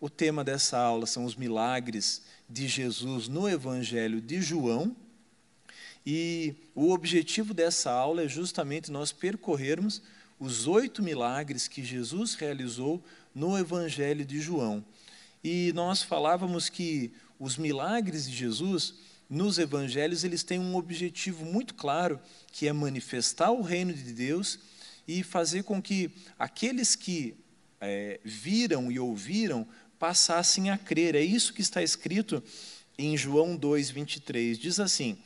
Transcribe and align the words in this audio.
o 0.00 0.08
tema 0.08 0.42
dessa 0.42 0.78
aula 0.78 1.06
são 1.06 1.24
os 1.26 1.36
milagres 1.36 2.22
de 2.48 2.66
Jesus 2.66 3.28
no 3.28 3.48
Evangelho 3.48 4.20
de 4.20 4.40
João. 4.40 4.96
E 6.06 6.54
o 6.74 6.90
objetivo 6.90 7.52
dessa 7.52 7.90
aula 7.90 8.22
é 8.22 8.28
justamente 8.28 8.90
nós 8.90 9.12
percorrermos 9.12 10.00
os 10.38 10.66
oito 10.66 11.02
milagres 11.02 11.68
que 11.68 11.84
Jesus 11.84 12.34
realizou 12.34 13.04
no 13.34 13.58
Evangelho 13.58 14.24
de 14.24 14.40
João. 14.40 14.82
E 15.44 15.70
nós 15.74 16.02
falávamos 16.02 16.70
que 16.70 17.12
os 17.38 17.58
milagres 17.58 18.28
de 18.28 18.34
Jesus 18.34 18.94
nos 19.28 19.58
evangelhos 19.58 20.24
eles 20.24 20.42
têm 20.42 20.58
um 20.58 20.74
objetivo 20.74 21.44
muito 21.44 21.74
claro, 21.74 22.18
que 22.50 22.66
é 22.66 22.72
manifestar 22.72 23.52
o 23.52 23.62
reino 23.62 23.92
de 23.92 24.12
Deus 24.12 24.58
e 25.06 25.22
fazer 25.22 25.62
com 25.62 25.80
que 25.80 26.10
aqueles 26.36 26.96
que 26.96 27.36
é, 27.80 28.20
viram 28.24 28.90
e 28.90 28.98
ouviram 28.98 29.66
passassem 30.00 30.70
a 30.70 30.78
crer. 30.78 31.14
É 31.14 31.22
isso 31.22 31.52
que 31.52 31.60
está 31.60 31.82
escrito 31.82 32.42
em 32.98 33.16
João 33.16 33.54
2, 33.54 33.90
23. 33.90 34.58
Diz 34.58 34.80
assim: 34.80 35.18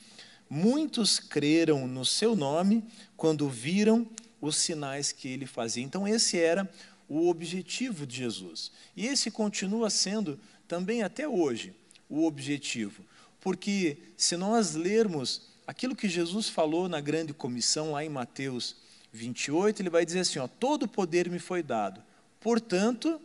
Muitos 0.51 1.21
creram 1.21 1.87
no 1.87 2.05
seu 2.05 2.35
nome 2.37 2.85
quando 3.17 3.49
viram 3.49 4.07
os 4.41 4.57
sinais 4.57 5.13
que 5.13 5.29
ele 5.29 5.47
fazia. 5.47 5.83
Então, 5.83 6.07
esse 6.07 6.39
era 6.39 6.69
o 7.09 7.29
objetivo 7.29 8.05
de 8.05 8.17
Jesus. 8.17 8.73
E 8.97 9.07
esse 9.07 9.31
continua 9.31 9.89
sendo 9.89 10.39
também 10.67 11.03
até 11.03 11.27
hoje 11.27 11.73
o 12.11 12.27
objetivo. 12.27 13.05
Porque 13.41 13.99
se 14.17 14.37
nós 14.37 14.75
lermos 14.75 15.53
aquilo 15.67 15.95
que 15.95 16.09
Jesus 16.09 16.49
falou 16.49 16.89
na 16.89 17.01
grande 17.01 17.33
comissão, 17.33 17.93
lá 17.93 18.05
em 18.05 18.09
Mateus 18.09 18.77
28, 19.13 19.83
ele 19.83 19.91
vai 19.91 20.05
dizer 20.05 20.21
assim: 20.21 20.41
ó, 20.41 20.49
todo 20.49 20.89
poder 20.89 21.31
me 21.31 21.39
foi 21.39 21.63
dado, 21.63 22.03
portanto, 22.41 23.21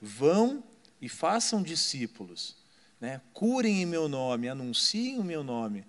vão 0.00 0.62
e 1.04 1.08
façam 1.10 1.62
discípulos, 1.62 2.56
né? 2.98 3.20
curem 3.34 3.82
em 3.82 3.84
meu 3.84 4.08
nome, 4.08 4.48
anunciem 4.48 5.18
o 5.18 5.22
meu 5.22 5.44
nome. 5.44 5.84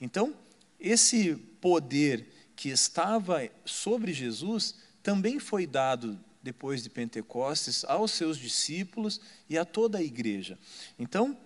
Então, 0.00 0.34
esse 0.80 1.34
poder 1.60 2.26
que 2.56 2.70
estava 2.70 3.46
sobre 3.62 4.10
Jesus 4.14 4.76
também 5.02 5.38
foi 5.38 5.66
dado 5.66 6.18
depois 6.42 6.82
de 6.82 6.88
Pentecostes 6.88 7.84
aos 7.84 8.12
seus 8.12 8.38
discípulos 8.38 9.20
e 9.50 9.58
a 9.58 9.66
toda 9.66 9.98
a 9.98 10.02
igreja. 10.02 10.58
Então, 10.98 11.36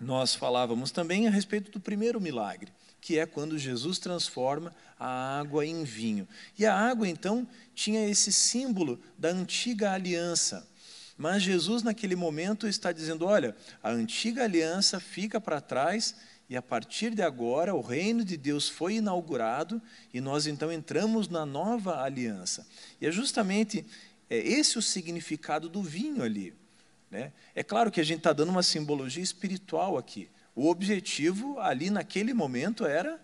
nós 0.00 0.32
falávamos 0.32 0.92
também 0.92 1.26
a 1.26 1.32
respeito 1.32 1.68
do 1.72 1.80
primeiro 1.80 2.20
milagre, 2.20 2.72
que 3.00 3.18
é 3.18 3.26
quando 3.26 3.58
Jesus 3.58 3.98
transforma 3.98 4.72
a 5.00 5.40
água 5.40 5.66
em 5.66 5.82
vinho. 5.82 6.28
E 6.56 6.64
a 6.64 6.72
água, 6.72 7.08
então, 7.08 7.44
tinha 7.74 8.08
esse 8.08 8.32
símbolo 8.32 9.00
da 9.18 9.30
antiga 9.30 9.90
aliança. 9.90 10.70
Mas 11.16 11.42
Jesus, 11.42 11.82
naquele 11.82 12.16
momento, 12.16 12.66
está 12.66 12.92
dizendo: 12.92 13.26
olha, 13.26 13.54
a 13.82 13.90
antiga 13.90 14.44
aliança 14.44 14.98
fica 14.98 15.40
para 15.40 15.60
trás 15.60 16.14
e 16.52 16.56
a 16.56 16.60
partir 16.60 17.14
de 17.14 17.22
agora, 17.22 17.74
o 17.74 17.80
reino 17.80 18.22
de 18.22 18.36
Deus 18.36 18.68
foi 18.68 18.96
inaugurado 18.96 19.80
e 20.12 20.20
nós 20.20 20.46
então 20.46 20.70
entramos 20.70 21.26
na 21.26 21.46
nova 21.46 22.02
aliança. 22.02 22.66
E 23.00 23.06
é 23.06 23.10
justamente 23.10 23.86
é, 24.28 24.36
esse 24.36 24.78
o 24.78 24.82
significado 24.82 25.68
do 25.68 25.82
vinho 25.82 26.22
ali. 26.22 26.54
Né? 27.10 27.32
É 27.54 27.62
claro 27.62 27.90
que 27.90 28.00
a 28.00 28.04
gente 28.04 28.18
está 28.18 28.34
dando 28.34 28.50
uma 28.50 28.62
simbologia 28.62 29.22
espiritual 29.22 29.96
aqui. 29.96 30.28
O 30.54 30.68
objetivo 30.68 31.58
ali 31.58 31.88
naquele 31.88 32.34
momento 32.34 32.84
era 32.84 33.18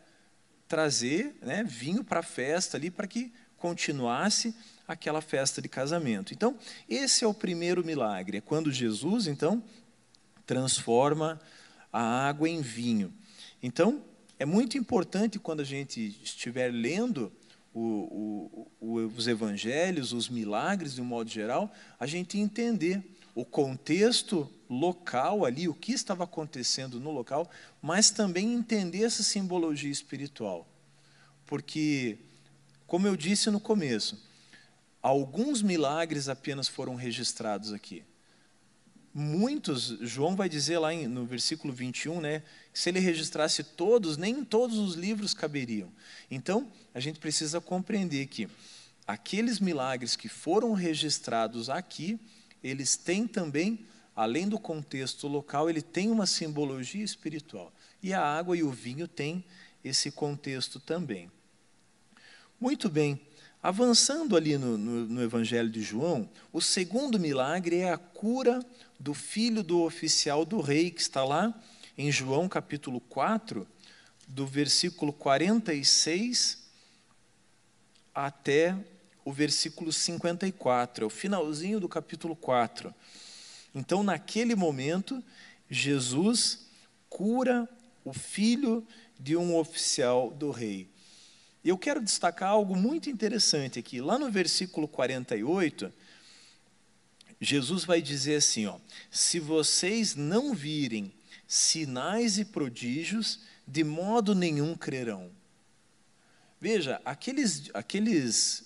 trazer 0.67 1.37
né, 1.43 1.63
vinho 1.65 2.03
para 2.03 2.21
a 2.21 2.23
festa 2.23 2.77
ali, 2.77 2.91
para 2.91 3.07
que 3.07 3.31
continuasse 3.59 4.55
aquela 4.89 5.21
festa 5.21 5.61
de 5.61 5.69
casamento. 5.69 6.33
Então, 6.33 6.57
esse 6.89 7.23
é 7.23 7.29
o 7.29 7.35
primeiro 7.35 7.85
milagre, 7.85 8.39
é 8.39 8.41
quando 8.41 8.73
Jesus, 8.73 9.27
então, 9.27 9.63
transforma 10.47 11.39
a 11.93 12.27
água 12.27 12.49
em 12.49 12.63
vinho. 12.63 13.13
Então, 13.63 14.03
é 14.39 14.47
muito 14.47 14.79
importante 14.79 15.39
quando 15.39 15.61
a 15.61 15.65
gente 15.65 16.19
estiver 16.23 16.73
lendo 16.73 17.31
o, 17.75 18.67
o, 18.81 18.97
os 19.15 19.29
evangelhos, 19.29 20.13
os 20.13 20.29
milagres 20.29 20.95
de 20.95 21.03
um 21.03 21.05
modo 21.05 21.29
geral, 21.29 21.71
a 22.01 22.07
gente 22.07 22.39
entender 22.39 23.03
o 23.35 23.45
contexto 23.45 24.51
local 24.69 25.45
ali, 25.45 25.69
o 25.69 25.75
que 25.75 25.93
estava 25.93 26.25
acontecendo 26.25 26.99
no 26.99 27.11
local, 27.11 27.49
mas 27.81 28.11
também 28.11 28.55
entender 28.55 29.05
essa 29.05 29.23
simbologia 29.23 29.91
espiritual. 29.91 30.67
Porque, 31.47 32.19
como 32.87 33.07
eu 33.07 33.17
disse 33.17 33.51
no 33.51 33.61
começo, 33.61 34.28
alguns 35.09 35.63
milagres 35.63 36.29
apenas 36.29 36.69
foram 36.69 36.95
registrados 36.95 37.73
aqui 37.73 38.05
muitos, 39.19 39.99
João 40.01 40.37
vai 40.37 40.49
dizer 40.49 40.79
lá 40.79 40.93
no 40.93 41.27
versículo 41.27 41.75
21, 41.75 42.21
né, 42.21 42.43
que 42.73 42.79
se 42.79 42.89
ele 42.89 43.01
registrasse 43.01 43.65
todos, 43.65 44.17
nem 44.17 44.45
todos 44.45 44.79
os 44.79 44.95
livros 44.95 45.35
caberiam. 45.35 45.91
Então, 46.31 46.71
a 46.95 47.01
gente 47.01 47.19
precisa 47.19 47.61
compreender 47.61 48.27
que 48.27 48.49
aqueles 49.07 49.59
milagres 49.59 50.15
que 50.15 50.29
foram 50.29 50.73
registrados 50.73 51.69
aqui, 51.69 52.19
eles 52.63 52.97
têm 52.97 53.27
também, 53.27 53.85
além 54.15 54.49
do 54.49 54.59
contexto 54.59 55.27
local, 55.27 55.69
ele 55.69 55.83
tem 55.83 56.11
uma 56.11 56.27
simbologia 56.27 57.05
espiritual. 57.05 57.73
E 58.01 58.13
a 58.13 58.23
água 58.23 58.57
e 58.57 58.63
o 58.63 58.71
vinho 58.71 59.09
têm 59.09 59.45
esse 59.83 60.13
contexto 60.13 60.79
também. 60.79 61.31
Muito 62.61 62.89
bem. 62.89 63.21
Avançando 63.63 64.37
ali 64.37 64.57
no, 64.57 64.79
no, 64.79 65.07
no, 65.07 65.23
Evangelho 65.23 65.69
de 65.69 65.83
João, 65.83 66.29
o 66.53 66.61
segundo 66.61 67.19
milagre 67.19 67.79
é 67.79 67.93
a 67.93 67.99
cura 67.99 68.65
do 69.01 69.13
filho 69.13 69.65
do 69.65 69.83
oficial 69.83 70.45
do 70.45 70.61
rei, 70.61 70.91
que 70.91 71.01
está 71.01 71.25
lá 71.25 71.53
em 71.97 72.13
João 72.13 72.49
capítulo 72.49 73.01
4, 73.01 73.67
do 74.29 74.47
versículo 74.47 75.13
46 75.13 76.69
até 78.15 78.77
o 79.25 79.33
versículo 79.33 79.93
54, 79.93 81.05
é 81.05 81.07
o 81.07 81.11
finalzinho 81.11 81.81
do 81.81 81.89
capítulo 81.89 82.35
4. 82.35 82.95
Então, 83.75 84.03
naquele 84.03 84.55
momento, 84.55 85.23
Jesus 85.69 86.67
cura 87.11 87.69
o 88.05 88.13
filho 88.13 88.87
de 89.19 89.37
um 89.37 89.57
oficial 89.57 90.31
do 90.31 90.51
rei. 90.51 90.89
Eu 91.69 91.77
quero 91.77 92.03
destacar 92.03 92.49
algo 92.49 92.75
muito 92.75 93.11
interessante 93.11 93.79
aqui. 93.79 94.01
Lá 94.01 94.19
no 94.19 94.31
versículo 94.31 94.89
48, 94.89 95.93
Jesus 97.39 97.85
vai 97.85 98.01
dizer 98.01 98.37
assim: 98.37 98.65
ó, 98.65 98.79
se 99.11 99.39
vocês 99.39 100.15
não 100.15 100.55
virem 100.55 101.13
sinais 101.47 102.39
e 102.39 102.47
prodígios, 102.47 103.41
de 103.67 103.85
modo 103.85 104.35
nenhum 104.35 104.75
crerão. 104.75 105.31
Veja, 106.59 107.03
aqueles, 107.05 107.71
aqueles, 107.75 108.65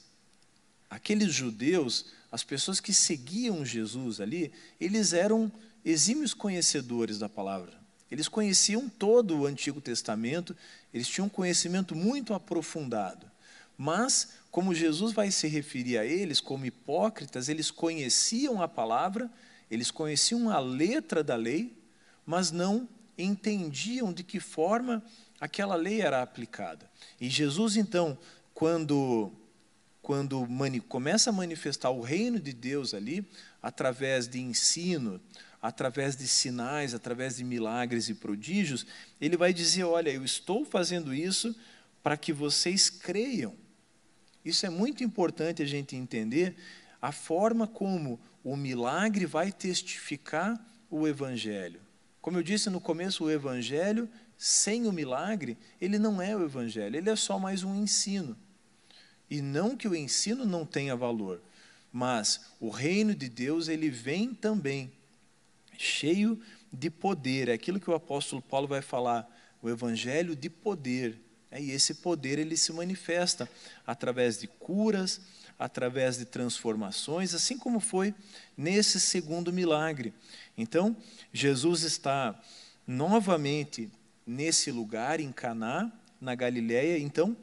aqueles 0.89 1.35
judeus, 1.35 2.07
as 2.31 2.45
pessoas 2.45 2.79
que 2.79 2.95
seguiam 2.95 3.65
Jesus 3.67 4.21
ali, 4.21 4.53
eles 4.81 5.13
eram 5.13 5.51
exímios 5.85 6.35
conhecedores 6.35 7.19
da 7.19 7.29
palavra. 7.29 7.83
Eles 8.13 8.29
conheciam 8.29 8.89
todo 8.89 9.39
o 9.39 9.47
Antigo 9.47 9.81
Testamento, 9.81 10.55
eles 10.93 11.09
tinham 11.09 11.27
um 11.27 11.31
conhecimento 11.31 11.95
muito 11.95 12.35
aprofundado. 12.35 13.31
Mas, 13.77 14.35
como 14.51 14.75
Jesus 14.75 15.13
vai 15.13 15.31
se 15.31 15.49
referir 15.49 15.99
a 15.99 16.05
eles 16.05 16.41
como 16.41 16.67
hipócritas, 16.67 17.49
eles 17.49 17.71
conheciam 17.71 18.61
a 18.61 18.69
palavra, 18.69 19.31
eles 19.71 19.91
conheciam 19.91 20.51
a 20.51 20.59
letra 20.59 21.25
da 21.25 21.35
lei, 21.35 21.77
mas 22.27 22.51
não 22.51 22.89
entendiam 23.17 24.13
de 24.13 24.23
que 24.23 24.39
forma 24.39 25.03
aquela 25.41 25.75
lei 25.75 26.01
era 26.01 26.23
aplicada. 26.23 26.89
E 27.21 27.29
Jesus, 27.29 27.77
então, 27.77 28.17
quando, 28.55 29.33
quando 30.01 30.47
começa 30.89 31.31
a 31.31 31.33
manifestar 31.33 31.91
o 31.91 32.01
reino 32.01 32.39
de 32.39 32.53
Deus 32.53 32.95
ali, 32.95 33.27
através 33.63 34.29
de 34.29 34.41
ensino, 34.41 35.21
através 35.63 36.17
de 36.17 36.27
sinais, 36.27 36.93
através 36.93 37.37
de 37.37 37.45
milagres 37.45 38.09
e 38.09 38.15
prodígios, 38.15 38.85
ele 39.21 39.37
vai 39.37 39.55
dizer: 39.55 39.85
Olha, 39.85 40.11
eu 40.11 40.25
estou 40.25 40.65
fazendo 40.65 41.15
isso 41.15 41.55
para 42.03 42.17
que 42.17 42.33
vocês 42.33 42.91
creiam. 42.91 43.55
Isso 44.45 44.67
é 44.67 44.71
muito 44.71 45.05
importante 45.05 45.63
a 45.63 45.67
gente 45.67 45.95
entender 45.95 46.57
a 47.01 47.13
forma 47.13 47.69
como 47.69 48.19
o 48.43 48.57
milagre 48.57 49.25
vai 49.25 49.53
testificar 49.53 50.61
o 50.91 51.07
Evangelho. 51.07 51.81
Como 52.21 52.39
eu 52.39 52.43
disse 52.43 52.69
no 52.69 52.81
começo, 52.81 53.25
o 53.25 53.31
Evangelho, 53.31 54.09
sem 54.37 54.87
o 54.89 54.93
milagre, 54.93 55.57
ele 55.81 55.97
não 55.97 56.21
é 56.21 56.37
o 56.37 56.45
Evangelho, 56.45 56.97
ele 56.97 57.09
é 57.09 57.15
só 57.15 57.39
mais 57.39 57.63
um 57.63 57.75
ensino. 57.75 58.37
E 59.31 59.41
não 59.41 59.77
que 59.77 59.87
o 59.87 59.95
ensino 59.95 60.45
não 60.45 60.67
tenha 60.67 60.97
valor, 60.97 61.41
mas 61.93 62.47
o 62.59 62.69
reino 62.69 63.15
de 63.15 63.29
Deus, 63.29 63.69
ele 63.69 63.89
vem 63.89 64.35
também 64.35 64.93
cheio 65.79 66.41
de 66.73 66.91
poder. 66.91 67.49
É 67.49 67.53
aquilo 67.53 67.81
que 67.81 67.91
o 67.91 67.95
apóstolo 67.95 68.41
Paulo 68.41 68.67
vai 68.67 68.83
falar, 68.83 69.29
o 69.61 69.69
evangelho 69.69 70.35
de 70.35 70.49
poder. 70.49 71.21
É, 71.51 71.61
e 71.61 71.71
esse 71.71 71.95
poder 71.95 72.39
ele 72.39 72.57
se 72.57 72.73
manifesta 72.73 73.49
através 73.87 74.39
de 74.39 74.47
curas, 74.47 75.21
através 75.59 76.17
de 76.17 76.25
transformações, 76.25 77.35
assim 77.35 77.59
como 77.59 77.79
foi 77.79 78.15
nesse 78.57 78.99
segundo 78.99 79.53
milagre. 79.53 80.15
Então, 80.57 80.97
Jesus 81.33 81.83
está 81.83 82.41
novamente 82.87 83.91
nesse 84.27 84.73
lugar 84.73 85.21
em 85.21 85.31
Caná, 85.31 85.93
na 86.21 86.35
Galiléia. 86.35 86.99
Então, 86.99 87.37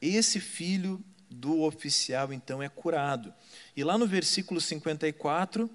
esse 0.00 0.40
filho 0.40 1.02
do 1.30 1.62
oficial 1.62 2.32
então 2.32 2.62
é 2.62 2.68
curado. 2.68 3.32
E 3.76 3.84
lá 3.84 3.98
no 3.98 4.06
versículo 4.06 4.60
54, 4.60 5.70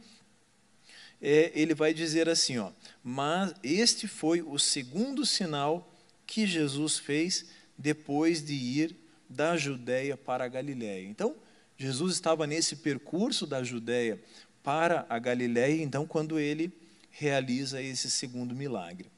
é, 1.23 1.53
ele 1.55 1.73
vai 1.73 1.93
dizer 1.93 2.27
assim, 2.27 2.57
ó: 2.57 2.71
"Mas 3.01 3.53
este 3.63 4.07
foi 4.07 4.41
o 4.41 4.59
segundo 4.59 5.25
sinal 5.25 5.89
que 6.27 6.45
Jesus 6.45 6.99
fez 6.99 7.45
depois 7.77 8.43
de 8.43 8.53
ir 8.53 8.95
da 9.29 9.55
Judéia 9.55 10.17
para 10.17 10.43
a 10.43 10.49
Galiléia". 10.49 11.07
Então, 11.07 11.33
Jesus 11.77 12.13
estava 12.13 12.45
nesse 12.45 12.75
percurso 12.75 13.47
da 13.47 13.63
Judéia 13.63 14.21
para 14.61 15.05
a 15.09 15.17
Galiléia, 15.17 15.81
então 15.81 16.05
quando 16.05 16.37
ele 16.37 16.71
realiza 17.09 17.81
esse 17.81 18.11
segundo 18.11 18.53
milagre. 18.53 19.09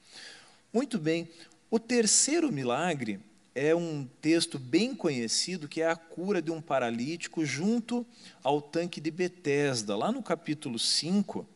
Muito 0.72 1.00
bem, 1.00 1.30
o 1.72 1.80
terceiro 1.80 2.52
milagre 2.52 3.19
é 3.54 3.74
um 3.74 4.07
texto 4.22 4.60
bem 4.60 4.94
conhecido, 4.94 5.68
que 5.68 5.81
é 5.81 5.88
a 5.88 5.96
cura 5.96 6.42
de 6.42 6.52
um 6.52 6.62
paralítico 6.62 7.46
junto 7.46 8.06
ao 8.44 8.62
tanque 8.62 9.00
de 9.00 9.10
Betesda. 9.10 9.96
Lá 9.96 10.12
no 10.12 10.22
capítulo 10.22 10.78
5, 10.78 11.48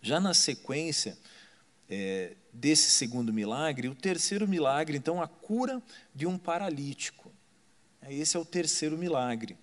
já 0.00 0.20
na 0.20 0.34
sequência 0.34 1.16
é, 1.88 2.36
desse 2.52 2.90
segundo 2.90 3.32
milagre, 3.32 3.88
o 3.88 3.94
terceiro 3.94 4.46
milagre, 4.46 4.96
então, 4.96 5.20
a 5.20 5.28
cura 5.28 5.82
de 6.14 6.26
um 6.26 6.38
paralítico. 6.38 7.32
Esse 8.08 8.36
é 8.36 8.40
o 8.40 8.44
terceiro 8.44 8.96
milagre. 8.96 9.56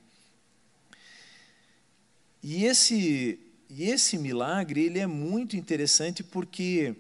E 2.44 2.66
esse, 2.66 3.40
e 3.70 3.84
esse 3.90 4.18
milagre 4.18 4.84
ele 4.84 5.00
é 5.00 5.08
muito 5.08 5.58
interessante 5.58 6.24
porque 6.24 6.96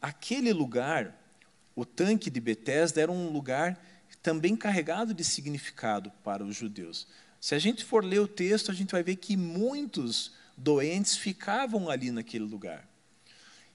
aquele 0.00 0.52
lugar 0.52 1.18
o 1.74 1.84
tanque 1.84 2.28
de 2.28 2.40
Betesda 2.40 3.00
era 3.00 3.10
um 3.10 3.30
lugar 3.30 3.80
também 4.22 4.54
carregado 4.54 5.14
de 5.14 5.24
significado 5.24 6.12
para 6.22 6.44
os 6.44 6.54
judeus. 6.54 7.08
Se 7.40 7.54
a 7.54 7.58
gente 7.58 7.84
for 7.84 8.04
ler 8.04 8.20
o 8.20 8.28
texto, 8.28 8.70
a 8.70 8.74
gente 8.74 8.92
vai 8.92 9.02
ver 9.02 9.16
que 9.16 9.36
muitos 9.36 10.32
doentes 10.56 11.16
ficavam 11.16 11.88
ali 11.88 12.10
naquele 12.10 12.44
lugar. 12.44 12.86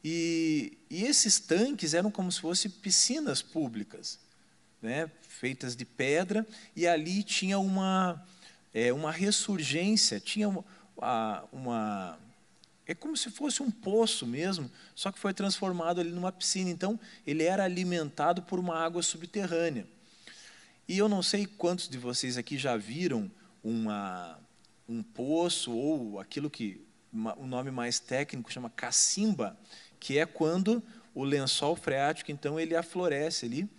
E, 0.04 0.78
e 0.90 1.04
esses 1.04 1.40
tanques 1.40 1.94
eram 1.94 2.10
como 2.10 2.32
se 2.32 2.40
fossem 2.40 2.72
piscinas 2.72 3.42
públicas, 3.42 4.20
né, 4.82 5.10
feitas 5.28 5.76
de 5.76 5.86
pedra, 5.86 6.46
e 6.76 6.88
ali 6.88 7.24
tinha 7.24 7.60
uma, 7.60 8.26
é, 8.74 8.94
uma 8.94 9.12
ressurgência, 9.12 10.20
tinha 10.20 10.48
uma, 10.48 10.64
uma 11.52 12.20
é 12.88 12.96
como 12.96 13.18
se 13.18 13.30
fosse 13.30 13.62
um 13.62 13.70
poço 13.70 14.26
mesmo, 14.26 14.72
só 14.96 15.12
que 15.12 15.20
foi 15.20 15.34
transformado 15.34 16.00
ali 16.00 16.10
numa 16.10 16.32
piscina. 16.32 16.70
Então, 16.70 16.98
ele 17.26 17.44
era 17.44 17.66
alimentado 17.66 18.42
por 18.44 18.60
uma 18.60 18.78
água 18.78 19.04
subterrânea. 19.04 19.86
E 20.88 20.98
eu 20.98 21.10
não 21.10 21.22
sei 21.22 21.46
quantos 21.46 21.90
de 21.90 21.98
vocês 21.98 22.38
aqui 22.38 22.58
já 22.58 22.78
viram 22.78 23.30
uma, 23.62 24.40
um 24.88 25.04
poço 25.04 25.72
ou 25.72 26.20
aquilo 26.20 26.50
que 26.50 26.82
o 27.14 27.44
um 27.44 27.48
nome 27.48 27.72
mais 27.72 28.00
técnico 28.00 28.52
chama 28.52 28.70
cacimba, 28.70 29.58
que 30.00 30.18
é 30.18 30.26
quando 30.26 30.84
o 31.14 31.24
lençol 31.24 31.76
freático 31.76 32.32
então 32.32 32.60
ele 32.60 32.76
aflorece 32.76 33.46
ali 33.46 33.70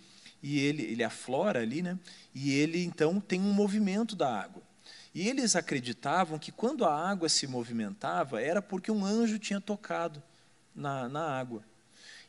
e 0.42 0.58
ele 0.60 0.82
ele 0.82 1.04
aflora 1.04 1.60
ali, 1.60 1.82
né? 1.82 1.98
E 2.34 2.52
ele 2.52 2.84
então 2.84 3.20
tem 3.20 3.40
um 3.40 3.52
movimento 3.52 4.16
da 4.16 4.40
água. 4.40 4.62
E 5.14 5.28
eles 5.28 5.56
acreditavam 5.56 6.38
que 6.38 6.52
quando 6.52 6.84
a 6.84 7.10
água 7.10 7.28
se 7.28 7.46
movimentava, 7.46 8.40
era 8.40 8.62
porque 8.62 8.90
um 8.90 9.04
anjo 9.04 9.38
tinha 9.38 9.60
tocado 9.60 10.22
na, 10.74 11.08
na 11.08 11.38
água. 11.38 11.64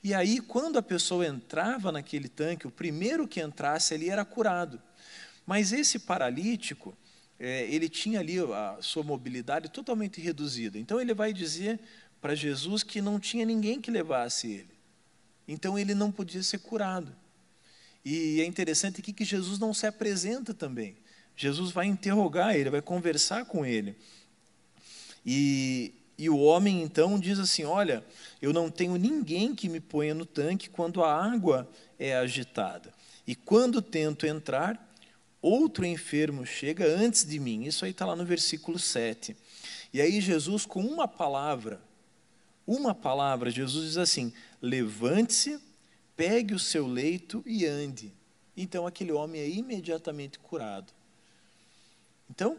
E 0.03 0.13
aí, 0.13 0.39
quando 0.39 0.79
a 0.79 0.81
pessoa 0.81 1.27
entrava 1.27 1.91
naquele 1.91 2.29
tanque, 2.29 2.65
o 2.65 2.71
primeiro 2.71 3.27
que 3.27 3.41
entrasse 3.41 3.93
ali 3.93 4.09
era 4.09 4.23
curado. 4.23 4.81
Mas 5.45 5.73
esse 5.73 5.99
paralítico, 5.99 6.97
é, 7.39 7.63
ele 7.73 7.87
tinha 7.87 8.19
ali 8.19 8.37
a 8.39 8.77
sua 8.81 9.03
mobilidade 9.03 9.69
totalmente 9.69 10.19
reduzida. 10.19 10.77
Então, 10.77 10.99
ele 10.99 11.13
vai 11.13 11.31
dizer 11.31 11.79
para 12.19 12.35
Jesus 12.35 12.83
que 12.83 13.01
não 13.01 13.19
tinha 13.19 13.45
ninguém 13.45 13.79
que 13.79 13.89
levasse 13.89 14.51
ele. 14.51 14.79
Então, 15.47 15.79
ele 15.79 15.95
não 15.95 16.11
podia 16.11 16.43
ser 16.43 16.59
curado. 16.59 17.15
E 18.03 18.41
é 18.41 18.45
interessante 18.45 18.99
aqui 18.99 19.13
que 19.13 19.25
Jesus 19.25 19.57
não 19.59 19.73
se 19.73 19.87
apresenta 19.87 20.53
também. 20.53 20.97
Jesus 21.35 21.71
vai 21.71 21.85
interrogar 21.85 22.55
ele, 22.55 22.69
vai 22.69 22.81
conversar 22.81 23.45
com 23.45 23.65
ele. 23.65 23.95
E, 25.25 25.93
e 26.17 26.29
o 26.29 26.37
homem 26.37 26.81
então 26.81 27.17
diz 27.19 27.39
assim: 27.39 27.63
Olha, 27.63 28.03
eu 28.41 28.51
não 28.51 28.69
tenho 28.69 28.97
ninguém 28.97 29.55
que 29.55 29.69
me 29.69 29.79
ponha 29.79 30.13
no 30.13 30.25
tanque 30.25 30.69
quando 30.69 31.03
a 31.03 31.13
água 31.13 31.69
é 31.97 32.17
agitada. 32.17 32.93
E 33.25 33.35
quando 33.35 33.81
tento 33.81 34.25
entrar, 34.25 34.88
outro 35.41 35.85
enfermo 35.85 36.45
chega 36.45 36.85
antes 36.85 37.25
de 37.25 37.39
mim. 37.39 37.63
Isso 37.63 37.85
aí 37.85 37.91
está 37.91 38.05
lá 38.05 38.15
no 38.15 38.25
versículo 38.25 38.77
7. 38.77 39.35
E 39.93 40.01
aí 40.01 40.21
Jesus, 40.21 40.65
com 40.65 40.81
uma 40.81 41.07
palavra, 41.07 41.81
uma 42.65 42.93
palavra, 42.93 43.49
Jesus 43.49 43.87
diz 43.87 43.97
assim: 43.97 44.33
levante-se, 44.61 45.59
pegue 46.15 46.53
o 46.53 46.59
seu 46.59 46.85
leito 46.85 47.43
e 47.45 47.65
ande. 47.65 48.13
Então 48.55 48.85
aquele 48.85 49.11
homem 49.11 49.41
é 49.41 49.49
imediatamente 49.49 50.37
curado. 50.39 50.93
Então, 52.29 52.57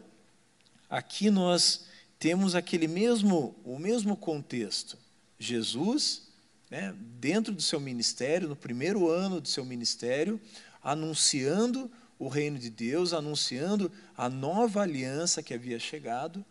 aqui 0.89 1.29
nós 1.29 1.85
temos 2.19 2.55
aquele 2.55 2.87
mesmo, 2.87 3.55
o 3.63 3.79
mesmo 3.79 4.17
contexto. 4.17 4.97
Jesus, 5.39 6.27
né, 6.69 6.93
dentro 7.19 7.53
do 7.53 7.61
seu 7.61 7.79
ministério, 7.79 8.49
no 8.49 8.55
primeiro 8.55 9.09
ano 9.09 9.39
do 9.39 9.47
seu 9.47 9.63
ministério, 9.63 10.39
anunciando 10.83 11.89
o 12.21 12.27
reino 12.27 12.59
de 12.59 12.69
Deus, 12.69 13.13
anunciando 13.13 13.91
a 14.15 14.29
nova 14.29 14.83
aliança 14.83 15.41
que 15.41 15.55
havia 15.55 15.79
chegado 15.79 16.45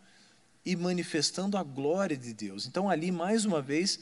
e 0.66 0.74
manifestando 0.74 1.56
a 1.56 1.62
glória 1.62 2.16
de 2.16 2.34
Deus. 2.34 2.66
Então, 2.66 2.90
ali, 2.90 3.12
mais 3.12 3.44
uma 3.44 3.62
vez, 3.62 4.00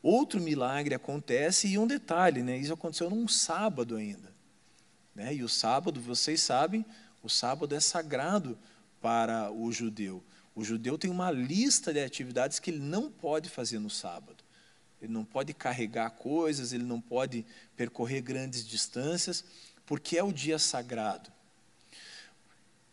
outro 0.00 0.40
milagre 0.40 0.94
acontece 0.94 1.66
e 1.66 1.76
um 1.76 1.84
detalhe, 1.84 2.44
né, 2.44 2.56
isso 2.56 2.72
aconteceu 2.72 3.10
num 3.10 3.26
sábado 3.26 3.96
ainda. 3.96 4.32
Né, 5.16 5.34
e 5.34 5.42
o 5.42 5.48
sábado, 5.48 6.00
vocês 6.00 6.40
sabem, 6.40 6.86
o 7.24 7.28
sábado 7.28 7.74
é 7.74 7.80
sagrado 7.80 8.56
para 9.02 9.50
o 9.50 9.72
judeu. 9.72 10.22
O 10.54 10.62
judeu 10.62 10.96
tem 10.96 11.10
uma 11.10 11.32
lista 11.32 11.92
de 11.92 12.04
atividades 12.04 12.60
que 12.60 12.70
ele 12.70 12.78
não 12.78 13.10
pode 13.10 13.48
fazer 13.48 13.80
no 13.80 13.90
sábado. 13.90 14.44
Ele 15.02 15.12
não 15.12 15.24
pode 15.24 15.52
carregar 15.52 16.10
coisas, 16.10 16.72
ele 16.72 16.84
não 16.84 17.00
pode 17.00 17.44
percorrer 17.76 18.22
grandes 18.22 18.64
distâncias, 18.64 19.44
porque 19.86 20.16
é 20.16 20.22
o 20.22 20.32
dia 20.32 20.58
sagrado. 20.58 21.30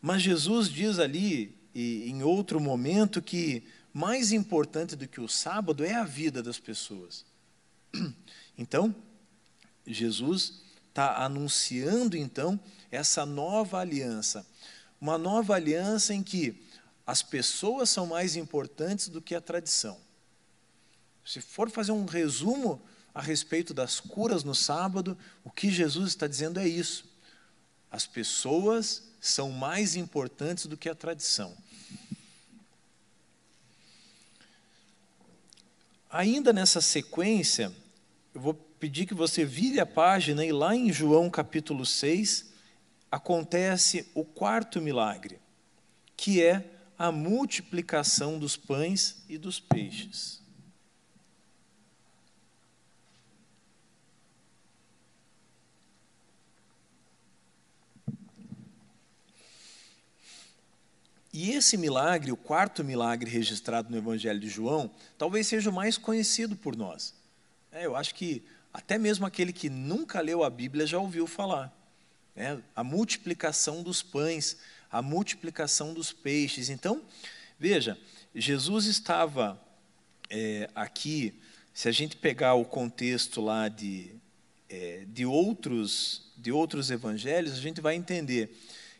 Mas 0.01 0.21
Jesus 0.21 0.69
diz 0.69 0.99
ali, 0.99 1.55
em 1.73 2.23
outro 2.23 2.59
momento, 2.59 3.21
que 3.21 3.63
mais 3.93 4.31
importante 4.31 4.95
do 4.95 5.07
que 5.07 5.21
o 5.21 5.27
sábado 5.27 5.83
é 5.83 5.93
a 5.93 6.03
vida 6.03 6.41
das 6.41 6.59
pessoas. 6.59 7.25
Então, 8.57 8.93
Jesus 9.87 10.61
está 10.89 11.23
anunciando 11.23 12.15
então 12.15 12.59
essa 12.91 13.25
nova 13.25 13.79
aliança. 13.79 14.45
Uma 14.99 15.17
nova 15.17 15.55
aliança 15.55 16.13
em 16.13 16.21
que 16.21 16.61
as 17.07 17.23
pessoas 17.23 17.89
são 17.89 18.05
mais 18.05 18.35
importantes 18.35 19.07
do 19.07 19.21
que 19.21 19.33
a 19.33 19.41
tradição. 19.41 19.97
Se 21.25 21.41
for 21.41 21.71
fazer 21.71 21.91
um 21.91 22.05
resumo 22.05 22.79
a 23.13 23.21
respeito 23.21 23.73
das 23.73 23.99
curas 23.99 24.43
no 24.43 24.55
sábado, 24.55 25.17
o 25.43 25.49
que 25.49 25.69
Jesus 25.69 26.09
está 26.09 26.27
dizendo 26.27 26.59
é 26.59 26.67
isso. 26.67 27.05
As 27.89 28.07
pessoas 28.07 29.03
são 29.19 29.51
mais 29.51 29.95
importantes 29.95 30.65
do 30.65 30.77
que 30.77 30.89
a 30.89 30.95
tradição. 30.95 31.55
Ainda 36.09 36.51
nessa 36.51 36.81
sequência, 36.81 37.71
eu 38.33 38.41
vou 38.41 38.53
pedir 38.53 39.05
que 39.05 39.13
você 39.13 39.45
vire 39.45 39.79
a 39.79 39.85
página 39.85 40.43
e 40.43 40.51
lá 40.51 40.75
em 40.75 40.91
João 40.91 41.29
capítulo 41.29 41.85
6 41.85 42.51
acontece 43.11 44.09
o 44.13 44.25
quarto 44.25 44.81
milagre, 44.81 45.39
que 46.17 46.41
é 46.41 46.65
a 46.97 47.11
multiplicação 47.11 48.39
dos 48.39 48.55
pães 48.57 49.23
e 49.27 49.37
dos 49.37 49.59
peixes. 49.59 50.40
E 61.33 61.51
esse 61.51 61.77
milagre, 61.77 62.31
o 62.31 62.37
quarto 62.37 62.83
milagre 62.83 63.29
registrado 63.29 63.89
no 63.89 63.97
Evangelho 63.97 64.39
de 64.39 64.49
João, 64.49 64.91
talvez 65.17 65.47
seja 65.47 65.69
o 65.69 65.73
mais 65.73 65.97
conhecido 65.97 66.55
por 66.55 66.75
nós. 66.75 67.13
É, 67.71 67.85
eu 67.85 67.95
acho 67.95 68.13
que 68.15 68.43
até 68.73 68.97
mesmo 68.97 69.25
aquele 69.25 69.53
que 69.53 69.69
nunca 69.69 70.19
leu 70.19 70.43
a 70.43 70.49
Bíblia 70.49 70.85
já 70.85 70.99
ouviu 70.99 71.25
falar. 71.25 71.73
Né? 72.35 72.61
A 72.75 72.83
multiplicação 72.83 73.81
dos 73.81 74.01
pães, 74.01 74.57
a 74.91 75.01
multiplicação 75.01 75.93
dos 75.93 76.11
peixes. 76.11 76.69
Então, 76.69 77.01
veja, 77.57 77.97
Jesus 78.35 78.85
estava 78.85 79.59
é, 80.29 80.69
aqui, 80.75 81.33
se 81.73 81.87
a 81.87 81.91
gente 81.91 82.17
pegar 82.17 82.55
o 82.55 82.65
contexto 82.65 83.41
lá 83.41 83.69
de, 83.69 84.11
é, 84.69 85.05
de, 85.07 85.25
outros, 85.25 86.31
de 86.37 86.51
outros 86.51 86.91
evangelhos, 86.91 87.53
a 87.53 87.61
gente 87.61 87.79
vai 87.79 87.95
entender 87.95 88.53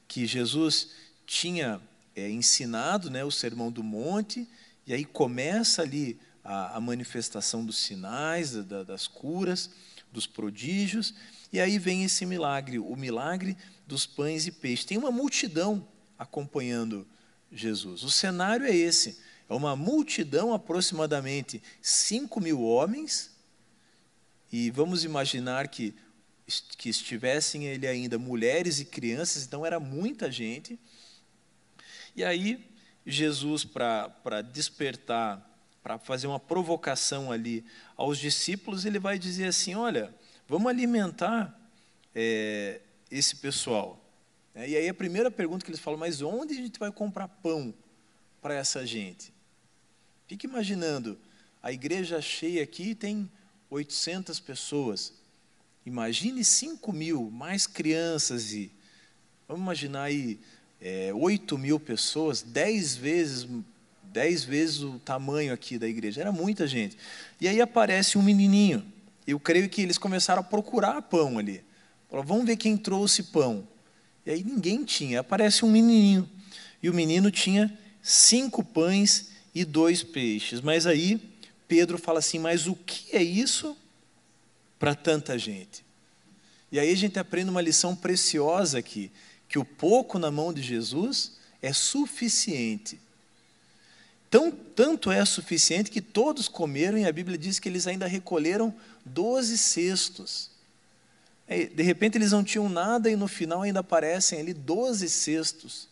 que 0.07 0.25
Jesus 0.25 0.91
tinha 1.25 1.81
é, 2.15 2.29
ensinado 2.29 3.09
né, 3.09 3.23
o 3.23 3.31
Sermão 3.31 3.71
do 3.71 3.83
Monte, 3.83 4.47
e 4.85 4.93
aí 4.93 5.05
começa 5.05 5.81
ali 5.81 6.19
a, 6.43 6.77
a 6.77 6.81
manifestação 6.81 7.65
dos 7.65 7.77
sinais, 7.77 8.51
da, 8.51 8.83
das 8.83 9.07
curas, 9.07 9.69
dos 10.11 10.27
prodígios, 10.27 11.13
e 11.53 11.59
aí 11.59 11.77
vem 11.77 12.03
esse 12.03 12.25
milagre, 12.25 12.79
o 12.79 12.95
milagre 12.95 13.57
dos 13.85 14.05
pães 14.05 14.47
e 14.47 14.51
peixes. 14.51 14.85
Tem 14.85 14.97
uma 14.97 15.11
multidão 15.11 15.87
acompanhando 16.17 17.05
Jesus. 17.51 18.03
O 18.03 18.11
cenário 18.11 18.65
é 18.65 18.75
esse: 18.75 19.19
é 19.49 19.53
uma 19.53 19.75
multidão, 19.75 20.53
aproximadamente 20.53 21.61
5 21.81 22.39
mil 22.39 22.61
homens, 22.61 23.31
e 24.51 24.69
vamos 24.71 25.03
imaginar 25.03 25.67
que, 25.67 25.93
que 26.77 26.89
estivessem 26.89 27.65
ele 27.65 27.87
ainda 27.87 28.17
mulheres 28.17 28.79
e 28.79 28.85
crianças, 28.85 29.43
então 29.43 29.65
era 29.65 29.79
muita 29.79 30.31
gente. 30.31 30.79
E 32.15 32.23
aí, 32.23 32.67
Jesus, 33.05 33.63
para 33.63 34.41
despertar 34.41 35.47
para 35.83 35.97
fazer 35.97 36.27
uma 36.27 36.39
provocação 36.39 37.31
ali 37.31 37.65
aos 37.97 38.17
discípulos, 38.17 38.85
ele 38.85 38.99
vai 38.99 39.17
dizer 39.17 39.47
assim: 39.47 39.75
olha, 39.75 40.13
vamos 40.47 40.69
alimentar 40.69 41.57
é, 42.13 42.81
esse 43.09 43.37
pessoal. 43.37 43.99
É, 44.53 44.69
e 44.69 44.75
aí 44.75 44.89
a 44.89 44.93
primeira 44.93 45.31
pergunta 45.31 45.65
que 45.65 45.71
eles 45.71 45.81
falam: 45.81 45.99
mas 45.99 46.21
onde 46.21 46.53
a 46.53 46.57
gente 46.57 46.79
vai 46.79 46.91
comprar 46.91 47.27
pão 47.27 47.73
para 48.41 48.53
essa 48.53 48.85
gente? 48.85 49.33
Fique 50.27 50.45
imaginando, 50.45 51.17
a 51.61 51.71
igreja 51.71 52.21
cheia 52.21 52.63
aqui 52.63 52.95
tem 52.95 53.29
800 53.69 54.39
pessoas. 54.39 55.13
Imagine 55.83 56.45
5 56.45 56.93
mil, 56.93 57.31
mais 57.31 57.65
crianças 57.65 58.53
e. 58.53 58.71
Vamos 59.47 59.63
imaginar 59.63 60.03
aí 60.03 60.39
é, 60.81 61.11
8 61.13 61.57
mil 61.57 61.79
pessoas, 61.79 62.41
10 62.41 62.95
vezes 62.95 63.47
dez 64.11 64.43
vezes 64.43 64.81
o 64.81 64.99
tamanho 64.99 65.53
aqui 65.53 65.77
da 65.77 65.87
igreja, 65.87 66.21
era 66.21 66.31
muita 66.31 66.67
gente. 66.67 66.97
E 67.39 67.47
aí 67.47 67.61
aparece 67.61 68.17
um 68.17 68.21
menininho. 68.21 68.85
Eu 69.25 69.39
creio 69.39 69.69
que 69.69 69.81
eles 69.81 69.97
começaram 69.97 70.41
a 70.41 70.43
procurar 70.43 71.01
pão 71.03 71.37
ali. 71.37 71.63
Falaram, 72.09 72.27
vamos 72.27 72.45
ver 72.45 72.57
quem 72.57 72.75
trouxe 72.75 73.23
pão. 73.23 73.65
E 74.25 74.31
aí 74.31 74.43
ninguém 74.43 74.83
tinha. 74.83 75.21
Aparece 75.21 75.63
um 75.63 75.71
menininho. 75.71 76.29
E 76.83 76.89
o 76.89 76.93
menino 76.93 77.31
tinha 77.31 77.71
cinco 78.01 78.63
pães 78.63 79.31
e 79.55 79.63
dois 79.63 80.03
peixes. 80.03 80.59
Mas 80.59 80.85
aí 80.85 81.21
Pedro 81.67 81.97
fala 81.97 82.19
assim: 82.19 82.39
Mas 82.39 82.67
o 82.67 82.75
que 82.75 83.15
é 83.15 83.23
isso 83.23 83.77
para 84.77 84.93
tanta 84.93 85.37
gente? 85.37 85.85
E 86.71 86.79
aí 86.79 86.91
a 86.91 86.97
gente 86.97 87.17
aprende 87.17 87.49
uma 87.49 87.61
lição 87.61 87.95
preciosa 87.95 88.79
aqui: 88.79 89.11
que 89.51 89.59
o 89.59 89.65
pouco 89.65 90.17
na 90.17 90.31
mão 90.31 90.51
de 90.51 90.63
Jesus 90.63 91.33
é 91.61 91.71
suficiente 91.71 92.97
Tão, 94.31 94.49
tanto 94.49 95.11
é 95.11 95.25
suficiente 95.25 95.91
que 95.91 95.99
todos 95.99 96.47
comeram, 96.47 96.97
e 96.97 97.05
a 97.05 97.11
Bíblia 97.11 97.37
diz 97.37 97.59
que 97.59 97.67
eles 97.67 97.85
ainda 97.85 98.07
recolheram 98.07 98.73
doze 99.03 99.57
cestos. 99.57 100.49
É, 101.45 101.65
de 101.65 101.83
repente 101.83 102.17
eles 102.17 102.31
não 102.31 102.41
tinham 102.41 102.69
nada 102.69 103.11
e 103.11 103.17
no 103.17 103.27
final 103.27 103.61
ainda 103.61 103.81
aparecem 103.81 104.39
ali 104.39 104.53
doze 104.53 105.09
cestos. 105.09 105.89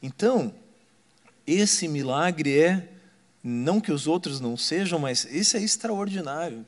Então, 0.00 0.54
esse 1.44 1.88
milagre 1.88 2.56
é, 2.56 2.88
não 3.42 3.80
que 3.80 3.90
os 3.90 4.06
outros 4.06 4.38
não 4.38 4.56
sejam, 4.56 5.00
mas 5.00 5.26
esse 5.32 5.56
é 5.56 5.60
extraordinário. 5.60 6.64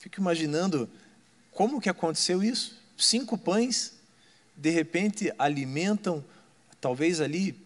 Fico 0.00 0.20
imaginando 0.20 0.90
como 1.52 1.80
que 1.80 1.88
aconteceu 1.88 2.42
isso. 2.42 2.76
Cinco 2.96 3.38
pães, 3.38 3.92
de 4.58 4.70
repente 4.70 5.32
alimentam, 5.38 6.22
talvez 6.80 7.20
ali, 7.20 7.56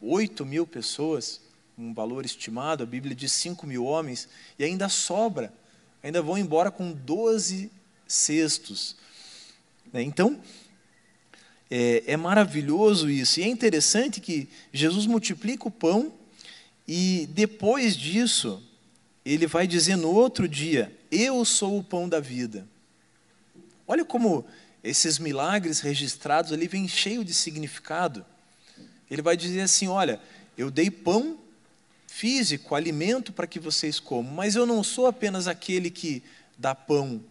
oito 0.00 0.46
mil 0.46 0.66
pessoas 0.66 1.40
um 1.76 1.92
valor 1.92 2.24
estimado, 2.24 2.82
a 2.82 2.86
Bíblia 2.86 3.14
diz 3.14 3.32
5 3.32 3.66
mil 3.66 3.84
homens, 3.84 4.28
e 4.58 4.64
ainda 4.64 4.88
sobra, 4.88 5.52
ainda 6.02 6.22
vão 6.22 6.36
embora 6.36 6.70
com 6.70 6.92
12 6.92 7.70
cestos. 8.06 8.96
Né? 9.92 10.02
Então, 10.02 10.40
é, 11.70 12.04
é 12.06 12.16
maravilhoso 12.16 13.08
isso, 13.10 13.40
e 13.40 13.44
é 13.44 13.48
interessante 13.48 14.20
que 14.20 14.48
Jesus 14.72 15.06
multiplica 15.06 15.66
o 15.66 15.70
pão, 15.70 16.12
e 16.86 17.28
depois 17.32 17.96
disso, 17.96 18.62
ele 19.24 19.46
vai 19.46 19.66
dizer 19.66 19.96
no 19.96 20.10
outro 20.10 20.48
dia: 20.48 20.92
Eu 21.10 21.44
sou 21.44 21.78
o 21.78 21.84
pão 21.84 22.08
da 22.08 22.18
vida. 22.18 22.66
Olha 23.86 24.04
como 24.04 24.44
esses 24.82 25.18
milagres 25.18 25.80
registrados 25.80 26.52
ali 26.52 26.66
vêm 26.66 26.88
cheio 26.88 27.24
de 27.24 27.32
significado. 27.32 28.24
Ele 29.10 29.22
vai 29.22 29.36
dizer 29.36 29.62
assim: 29.62 29.88
Olha, 29.88 30.20
eu 30.56 30.70
dei 30.70 30.90
pão 30.90 31.38
físico, 32.06 32.74
alimento 32.74 33.32
para 33.32 33.46
que 33.46 33.58
vocês 33.58 33.98
comam, 33.98 34.32
mas 34.32 34.54
eu 34.54 34.66
não 34.66 34.82
sou 34.84 35.06
apenas 35.06 35.46
aquele 35.48 35.90
que 35.90 36.22
dá 36.58 36.74
pão, 36.74 37.22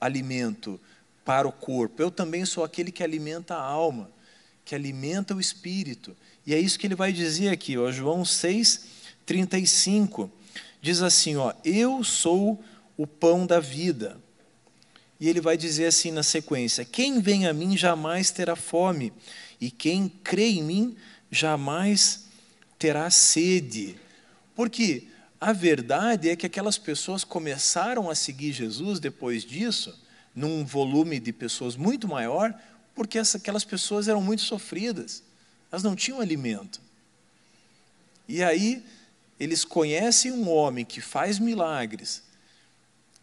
alimento 0.00 0.80
para 1.24 1.46
o 1.46 1.52
corpo, 1.52 2.02
eu 2.02 2.10
também 2.10 2.44
sou 2.44 2.64
aquele 2.64 2.90
que 2.90 3.02
alimenta 3.02 3.54
a 3.54 3.62
alma, 3.62 4.10
que 4.64 4.74
alimenta 4.74 5.34
o 5.34 5.40
espírito. 5.40 6.16
E 6.44 6.52
é 6.52 6.58
isso 6.58 6.78
que 6.78 6.86
ele 6.86 6.96
vai 6.96 7.12
dizer 7.12 7.48
aqui, 7.50 7.78
ó, 7.78 7.90
João 7.92 8.24
6, 8.24 8.86
35. 9.24 10.30
Diz 10.80 11.00
assim: 11.00 11.36
ó, 11.36 11.54
Eu 11.64 12.02
sou 12.02 12.62
o 12.96 13.06
pão 13.06 13.46
da 13.46 13.60
vida. 13.60 14.20
E 15.22 15.28
ele 15.28 15.40
vai 15.40 15.56
dizer 15.56 15.86
assim 15.86 16.10
na 16.10 16.24
sequência: 16.24 16.84
Quem 16.84 17.20
vem 17.20 17.46
a 17.46 17.52
mim 17.52 17.76
jamais 17.76 18.32
terá 18.32 18.56
fome, 18.56 19.12
e 19.60 19.70
quem 19.70 20.08
crê 20.08 20.48
em 20.48 20.64
mim 20.64 20.96
jamais 21.30 22.24
terá 22.76 23.08
sede. 23.08 23.94
Porque 24.52 25.04
a 25.40 25.52
verdade 25.52 26.28
é 26.28 26.34
que 26.34 26.44
aquelas 26.44 26.76
pessoas 26.76 27.22
começaram 27.22 28.10
a 28.10 28.16
seguir 28.16 28.50
Jesus 28.50 28.98
depois 28.98 29.44
disso, 29.44 29.96
num 30.34 30.64
volume 30.64 31.20
de 31.20 31.32
pessoas 31.32 31.76
muito 31.76 32.08
maior, 32.08 32.52
porque 32.92 33.16
aquelas 33.16 33.64
pessoas 33.64 34.08
eram 34.08 34.20
muito 34.20 34.42
sofridas, 34.42 35.22
elas 35.70 35.84
não 35.84 35.94
tinham 35.94 36.20
alimento. 36.20 36.80
E 38.26 38.42
aí, 38.42 38.84
eles 39.38 39.64
conhecem 39.64 40.32
um 40.32 40.50
homem 40.50 40.84
que 40.84 41.00
faz 41.00 41.38
milagres, 41.38 42.24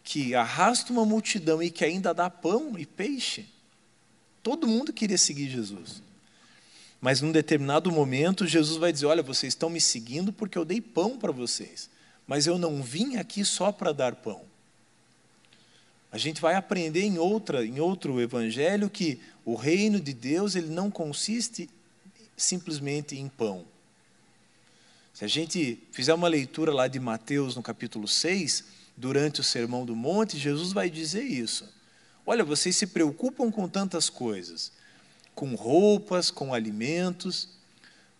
que 0.02 0.34
arrasta 0.34 0.92
uma 0.92 1.04
multidão 1.04 1.62
e 1.62 1.70
que 1.70 1.84
ainda 1.84 2.12
dá 2.12 2.28
pão 2.28 2.78
e 2.78 2.86
peixe. 2.86 3.46
Todo 4.42 4.66
mundo 4.66 4.92
queria 4.92 5.18
seguir 5.18 5.48
Jesus. 5.48 6.02
Mas 7.00 7.20
num 7.20 7.32
determinado 7.32 7.90
momento, 7.90 8.46
Jesus 8.46 8.78
vai 8.78 8.92
dizer: 8.92 9.06
Olha, 9.06 9.22
vocês 9.22 9.52
estão 9.52 9.70
me 9.70 9.80
seguindo 9.80 10.32
porque 10.32 10.58
eu 10.58 10.64
dei 10.64 10.80
pão 10.80 11.18
para 11.18 11.32
vocês, 11.32 11.88
mas 12.26 12.46
eu 12.46 12.58
não 12.58 12.82
vim 12.82 13.16
aqui 13.16 13.44
só 13.44 13.72
para 13.72 13.92
dar 13.92 14.16
pão. 14.16 14.42
A 16.12 16.18
gente 16.18 16.40
vai 16.40 16.56
aprender 16.56 17.02
em, 17.02 17.18
outra, 17.18 17.64
em 17.64 17.78
outro 17.78 18.20
evangelho 18.20 18.90
que 18.90 19.20
o 19.44 19.54
reino 19.54 20.00
de 20.00 20.12
Deus 20.12 20.56
ele 20.56 20.68
não 20.68 20.90
consiste 20.90 21.70
simplesmente 22.36 23.16
em 23.16 23.28
pão. 23.28 23.64
Se 25.14 25.24
a 25.24 25.28
gente 25.28 25.78
fizer 25.92 26.12
uma 26.12 26.26
leitura 26.26 26.72
lá 26.72 26.88
de 26.88 26.98
Mateus 26.98 27.54
no 27.54 27.62
capítulo 27.62 28.08
6, 28.08 28.64
durante 29.00 29.40
o 29.40 29.44
Sermão 29.44 29.86
do 29.86 29.96
Monte, 29.96 30.38
Jesus 30.38 30.72
vai 30.72 30.90
dizer 30.90 31.24
isso. 31.24 31.66
Olha, 32.26 32.44
vocês 32.44 32.76
se 32.76 32.86
preocupam 32.86 33.50
com 33.50 33.66
tantas 33.66 34.10
coisas, 34.10 34.70
com 35.34 35.54
roupas, 35.54 36.30
com 36.30 36.52
alimentos. 36.52 37.48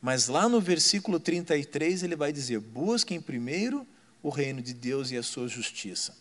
Mas 0.00 0.26
lá 0.26 0.49
no 0.49 0.60
versículo 0.60 1.20
33 1.20 2.02
ele 2.02 2.16
vai 2.16 2.32
dizer: 2.32 2.58
busquem 2.58 3.20
primeiro 3.20 3.87
o 4.22 4.30
reino 4.30 4.62
de 4.62 4.72
Deus 4.72 5.10
e 5.10 5.18
a 5.18 5.22
sua 5.22 5.46
justiça. 5.46 6.16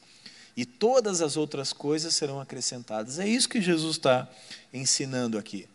E 0.57 0.65
todas 0.65 1.21
as 1.21 1.37
outras 1.37 1.71
coisas 1.71 2.13
serão 2.13 2.41
acrescentadas. 2.41 3.17
É 3.17 3.27
isso 3.27 3.47
que 3.47 3.61
Jesus 3.61 3.95
está 3.95 4.29
ensinando 4.73 5.37
aqui. 5.37 5.67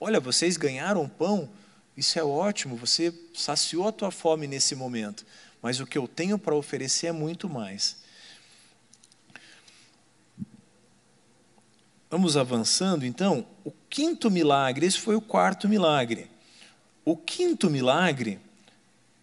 Olha, 0.00 0.18
vocês 0.18 0.56
ganharam 0.56 1.06
pão, 1.06 1.50
isso 1.96 2.18
é 2.18 2.24
ótimo, 2.24 2.76
você 2.76 3.12
saciou 3.34 3.86
a 3.86 3.92
tua 3.92 4.10
fome 4.10 4.46
nesse 4.46 4.74
momento, 4.74 5.24
mas 5.60 5.78
o 5.78 5.86
que 5.86 5.98
eu 5.98 6.08
tenho 6.08 6.38
para 6.38 6.56
oferecer 6.56 7.08
é 7.08 7.12
muito 7.12 7.48
mais. 7.48 8.01
Vamos 12.12 12.36
avançando, 12.36 13.06
então. 13.06 13.46
O 13.64 13.72
quinto 13.88 14.30
milagre, 14.30 14.84
esse 14.84 14.98
foi 14.98 15.16
o 15.16 15.20
quarto 15.22 15.66
milagre. 15.66 16.30
O 17.06 17.16
quinto 17.16 17.70
milagre 17.70 18.38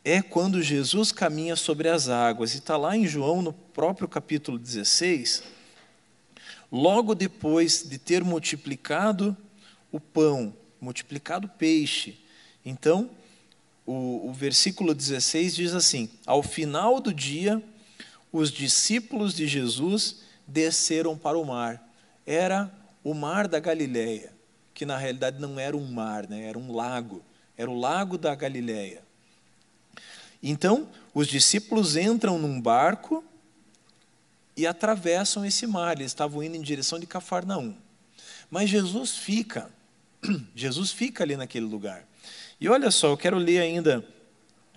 é 0.04 0.24
quando 0.24 0.60
Jesus 0.60 1.12
caminha 1.12 1.56
sobre 1.56 1.88
as 1.88 2.10
águas, 2.10 2.56
e 2.56 2.58
está 2.58 2.76
lá 2.78 2.98
em 2.98 3.06
João, 3.06 3.44
no 3.44 3.54
próprio 3.54 4.08
capítulo 4.08 4.58
16. 4.58 5.44
Logo 6.72 7.14
depois 7.14 7.88
de 7.88 8.00
ter 8.00 8.24
multiplicado 8.24 9.38
o 9.92 10.00
pão 10.00 10.52
multiplicado 10.82 11.48
peixe. 11.48 12.18
Então, 12.66 13.12
o, 13.86 14.30
o 14.30 14.34
versículo 14.34 14.96
16 14.96 15.56
diz 15.56 15.76
assim: 15.76 16.10
Ao 16.26 16.42
final 16.42 17.00
do 17.00 17.14
dia, 17.14 17.62
os 18.32 18.52
discípulos 18.52 19.36
de 19.36 19.48
Jesus 19.48 20.22
desceram 20.48 21.16
para 21.16 21.38
o 21.38 21.46
mar. 21.46 21.86
Era 22.26 22.79
o 23.04 23.14
mar 23.14 23.48
da 23.48 23.60
Galileia, 23.60 24.34
que 24.74 24.86
na 24.86 24.98
realidade 24.98 25.40
não 25.40 25.60
era 25.60 25.76
um 25.76 25.86
mar, 25.92 26.28
né? 26.28 26.46
era 26.46 26.58
um 26.58 26.72
lago. 26.72 27.24
Era 27.58 27.70
o 27.70 27.78
lago 27.78 28.18
da 28.18 28.34
Galileia. 28.34 29.02
Então, 30.42 30.90
os 31.14 31.28
discípulos 31.28 31.98
entram 31.98 32.40
num 32.40 32.60
barco 32.62 33.24
e 34.56 34.66
atravessam 34.66 35.46
esse 35.46 35.68
mar. 35.68 35.98
Eles 35.98 36.12
estavam 36.12 36.42
indo 36.42 36.56
em 36.56 36.62
direção 36.62 36.98
de 36.98 37.06
Cafarnaum. 37.06 37.76
Mas 38.50 38.70
Jesus 38.70 39.18
fica, 39.18 39.70
Jesus 40.56 40.92
fica 40.92 41.24
ali 41.24 41.36
naquele 41.36 41.66
lugar. 41.66 42.06
E 42.60 42.68
olha 42.70 42.92
só, 42.92 43.08
eu 43.10 43.18
quero 43.18 43.38
ler 43.38 43.60
ainda 43.60 44.06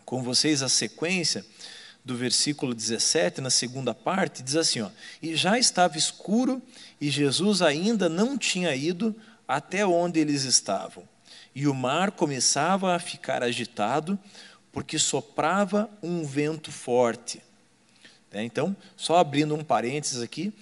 com 0.04 0.22
vocês 0.22 0.62
a 0.62 0.68
sequência 0.68 1.44
do 2.04 2.16
versículo 2.16 2.74
17, 2.74 3.40
na 3.40 3.50
segunda 3.50 3.94
parte, 3.94 4.42
diz 4.42 4.56
assim: 4.56 4.80
ó, 4.80 4.90
E 5.20 5.36
já 5.36 5.58
estava 5.58 5.96
escuro 5.96 6.60
e 7.00 7.10
Jesus 7.10 7.62
ainda 7.62 8.08
não 8.08 8.36
tinha 8.36 8.74
ido 8.74 9.14
até 9.46 9.86
onde 9.86 10.18
eles 10.18 10.42
estavam. 10.42 11.04
E 11.54 11.66
o 11.68 11.74
mar 11.74 12.12
começava 12.12 12.94
a 12.94 12.98
ficar 12.98 13.42
agitado, 13.42 14.18
porque 14.72 14.98
soprava 14.98 15.88
um 16.02 16.24
vento 16.24 16.72
forte. 16.72 17.42
É, 18.32 18.42
então, 18.42 18.74
só 18.96 19.18
abrindo 19.18 19.54
um 19.54 19.62
parênteses 19.62 20.22
aqui, 20.22 20.52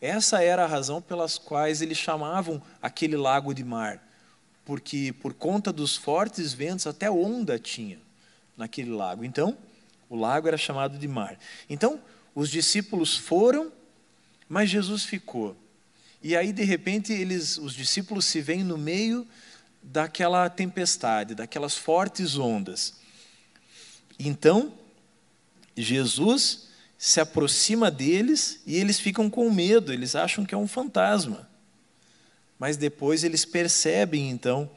essa 0.00 0.42
era 0.42 0.64
a 0.64 0.66
razão 0.66 1.00
pelas 1.00 1.38
quais 1.38 1.80
eles 1.80 1.96
chamavam 1.96 2.60
aquele 2.82 3.16
lago 3.16 3.54
de 3.54 3.62
mar, 3.62 4.02
porque 4.64 5.14
por 5.20 5.32
conta 5.32 5.72
dos 5.72 5.96
fortes 5.96 6.52
ventos 6.52 6.86
até 6.86 7.08
onda 7.10 7.58
tinha 7.58 7.98
naquele 8.56 8.90
lago. 8.90 9.24
Então, 9.24 9.56
o 10.10 10.16
lago 10.16 10.48
era 10.48 10.58
chamado 10.58 10.98
de 10.98 11.06
mar. 11.06 11.38
Então, 11.68 12.02
os 12.34 12.50
discípulos 12.50 13.16
foram, 13.16 13.72
mas 14.48 14.68
Jesus 14.68 15.04
ficou. 15.04 15.56
E 16.20 16.36
aí, 16.36 16.52
de 16.52 16.64
repente, 16.64 17.12
eles, 17.12 17.56
os 17.56 17.72
discípulos 17.72 18.24
se 18.24 18.40
veem 18.40 18.64
no 18.64 18.76
meio 18.76 19.26
daquela 19.80 20.50
tempestade, 20.50 21.34
daquelas 21.34 21.76
fortes 21.76 22.36
ondas. 22.36 22.94
Então, 24.18 24.74
Jesus 25.76 26.68
se 26.98 27.20
aproxima 27.20 27.90
deles 27.90 28.60
e 28.66 28.76
eles 28.76 29.00
ficam 29.00 29.30
com 29.30 29.48
medo, 29.50 29.92
eles 29.92 30.14
acham 30.14 30.44
que 30.44 30.54
é 30.54 30.58
um 30.58 30.68
fantasma. 30.68 31.48
Mas 32.58 32.76
depois 32.76 33.24
eles 33.24 33.44
percebem, 33.44 34.28
então, 34.28 34.70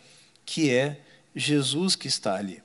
que 0.46 0.70
é 0.70 1.02
Jesus 1.36 1.96
que 1.96 2.08
está 2.08 2.36
ali. 2.36 2.62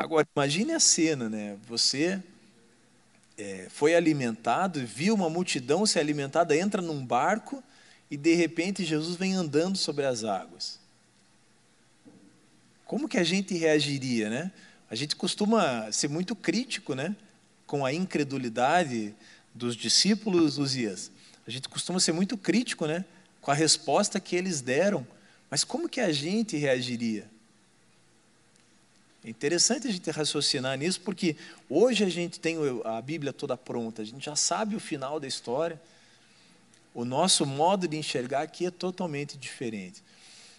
Agora, 0.00 0.26
imagine 0.34 0.72
a 0.72 0.80
cena, 0.80 1.28
né? 1.28 1.58
Você 1.68 2.22
é, 3.36 3.66
foi 3.68 3.94
alimentado, 3.94 4.80
viu 4.86 5.14
uma 5.14 5.28
multidão 5.28 5.84
ser 5.84 5.98
alimentada, 5.98 6.56
entra 6.56 6.80
num 6.80 7.04
barco 7.04 7.62
e 8.10 8.16
de 8.16 8.32
repente 8.32 8.82
Jesus 8.82 9.16
vem 9.16 9.34
andando 9.34 9.76
sobre 9.76 10.06
as 10.06 10.24
águas. 10.24 10.80
Como 12.86 13.06
que 13.06 13.18
a 13.18 13.22
gente 13.22 13.52
reagiria, 13.52 14.30
né? 14.30 14.50
A 14.88 14.94
gente 14.94 15.14
costuma 15.14 15.92
ser 15.92 16.08
muito 16.08 16.34
crítico, 16.34 16.94
né? 16.94 17.14
Com 17.66 17.84
a 17.84 17.92
incredulidade 17.92 19.14
dos 19.54 19.76
discípulos 19.76 20.56
Uzias. 20.56 21.10
A 21.46 21.50
gente 21.50 21.68
costuma 21.68 22.00
ser 22.00 22.12
muito 22.12 22.38
crítico, 22.38 22.86
né? 22.86 23.04
Com 23.42 23.50
a 23.50 23.54
resposta 23.54 24.18
que 24.18 24.34
eles 24.34 24.62
deram. 24.62 25.06
Mas 25.50 25.62
como 25.62 25.90
que 25.90 26.00
a 26.00 26.10
gente 26.10 26.56
reagiria? 26.56 27.28
É 29.24 29.28
interessante 29.28 29.86
a 29.86 29.90
gente 29.90 30.10
raciocinar 30.10 30.78
nisso, 30.78 31.00
porque 31.02 31.36
hoje 31.68 32.04
a 32.04 32.08
gente 32.08 32.40
tem 32.40 32.56
a 32.84 33.00
Bíblia 33.02 33.32
toda 33.32 33.56
pronta, 33.56 34.00
a 34.00 34.04
gente 34.04 34.24
já 34.24 34.34
sabe 34.34 34.74
o 34.74 34.80
final 34.80 35.20
da 35.20 35.26
história. 35.26 35.80
O 36.94 37.04
nosso 37.04 37.44
modo 37.44 37.86
de 37.86 37.96
enxergar 37.96 38.42
aqui 38.42 38.66
é 38.66 38.70
totalmente 38.70 39.36
diferente. 39.36 40.02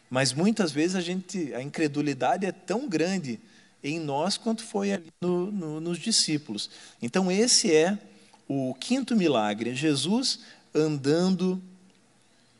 Mas 0.10 0.32
muitas 0.32 0.72
vezes 0.72 0.96
a 0.96 1.02
gente, 1.02 1.54
a 1.54 1.62
incredulidade 1.62 2.46
é 2.46 2.52
tão 2.52 2.88
grande 2.88 3.40
em 3.84 4.00
nós 4.00 4.38
quanto 4.38 4.64
foi 4.64 4.92
ali 4.92 5.12
no, 5.20 5.52
no, 5.52 5.82
nos 5.82 5.98
discípulos. 5.98 6.70
Então 7.02 7.32
esse 7.32 7.74
é 7.74 7.98
o 8.48 8.76
quinto 8.76 9.16
milagre, 9.16 9.72
é 9.72 9.74
Jesus 9.74 10.40
andando 10.74 11.62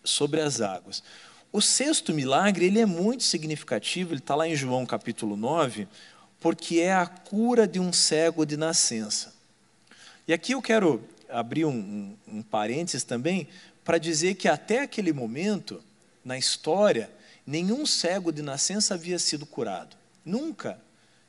sobre 0.04 0.42
as 0.42 0.62
águas. 0.62 1.04
O 1.54 1.60
sexto 1.60 2.14
milagre, 2.14 2.66
ele 2.66 2.80
é 2.80 2.86
muito 2.86 3.24
significativo, 3.24 4.14
ele 4.14 4.20
está 4.20 4.36
lá 4.36 4.48
em 4.48 4.56
João 4.56 4.86
capítulo 4.86 5.36
9, 5.36 5.86
porque 6.40 6.80
é 6.80 6.94
a 6.94 7.06
cura 7.06 7.68
de 7.68 7.78
um 7.78 7.92
cego 7.92 8.46
de 8.46 8.56
nascença. 8.56 9.34
E 10.26 10.32
aqui 10.32 10.54
eu 10.54 10.62
quero 10.62 11.04
abrir 11.30 11.66
um, 11.66 11.72
um, 12.26 12.38
um 12.38 12.42
parênteses 12.42 13.04
também, 13.04 13.50
para 13.84 13.98
dizer 13.98 14.36
que 14.36 14.48
até 14.48 14.80
aquele 14.80 15.12
momento, 15.12 15.84
na 16.24 16.38
história, 16.38 17.12
nenhum 17.46 17.86
cego 17.86 18.32
de 18.32 18.42
nascença 18.42 18.94
havia 18.94 19.20
sido 19.20 19.46
curado. 19.46 19.98
Nunca. 20.24 20.80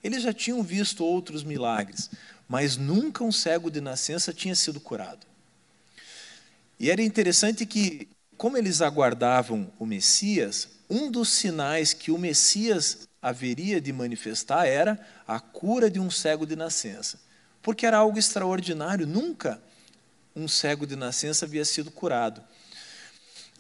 Eles 0.05 0.23
já 0.23 0.33
tinham 0.33 0.63
visto 0.63 1.05
outros 1.05 1.43
milagres, 1.43 2.11
mas 2.49 2.77
nunca 2.77 3.25
um 3.25 3.33
cego 3.33 3.71
de 3.71 3.81
nascença 3.81 4.33
tinha 4.33 4.55
sido 4.55 4.79
curado. 4.79 5.27
E 6.79 6.91
era 6.91 7.03
interessante 7.03 7.67
que 7.67 8.09
como 8.43 8.59
eles 8.59 8.83
aguardavam 8.83 9.73
o 9.79 9.87
Messias, 9.87 10.67
um 10.91 11.13
dos 11.13 11.29
sinais 11.29 11.93
que 11.93 12.11
o 12.11 12.19
Messias 12.19 13.07
haveria 13.23 13.81
de 13.81 13.93
manifestar 13.93 14.67
era 14.67 14.99
a 15.29 15.39
cura 15.39 15.89
de 15.89 16.01
um 16.01 16.11
cego 16.11 16.45
de 16.45 16.57
nascença. 16.57 17.21
Porque 17.63 17.87
era 17.87 17.99
algo 17.99 18.19
extraordinário, 18.19 19.07
nunca 19.07 19.63
um 20.35 20.49
cego 20.49 20.89
de 20.89 20.97
nascença 20.97 21.45
havia 21.45 21.65
sido 21.65 21.93
curado. 21.93 22.43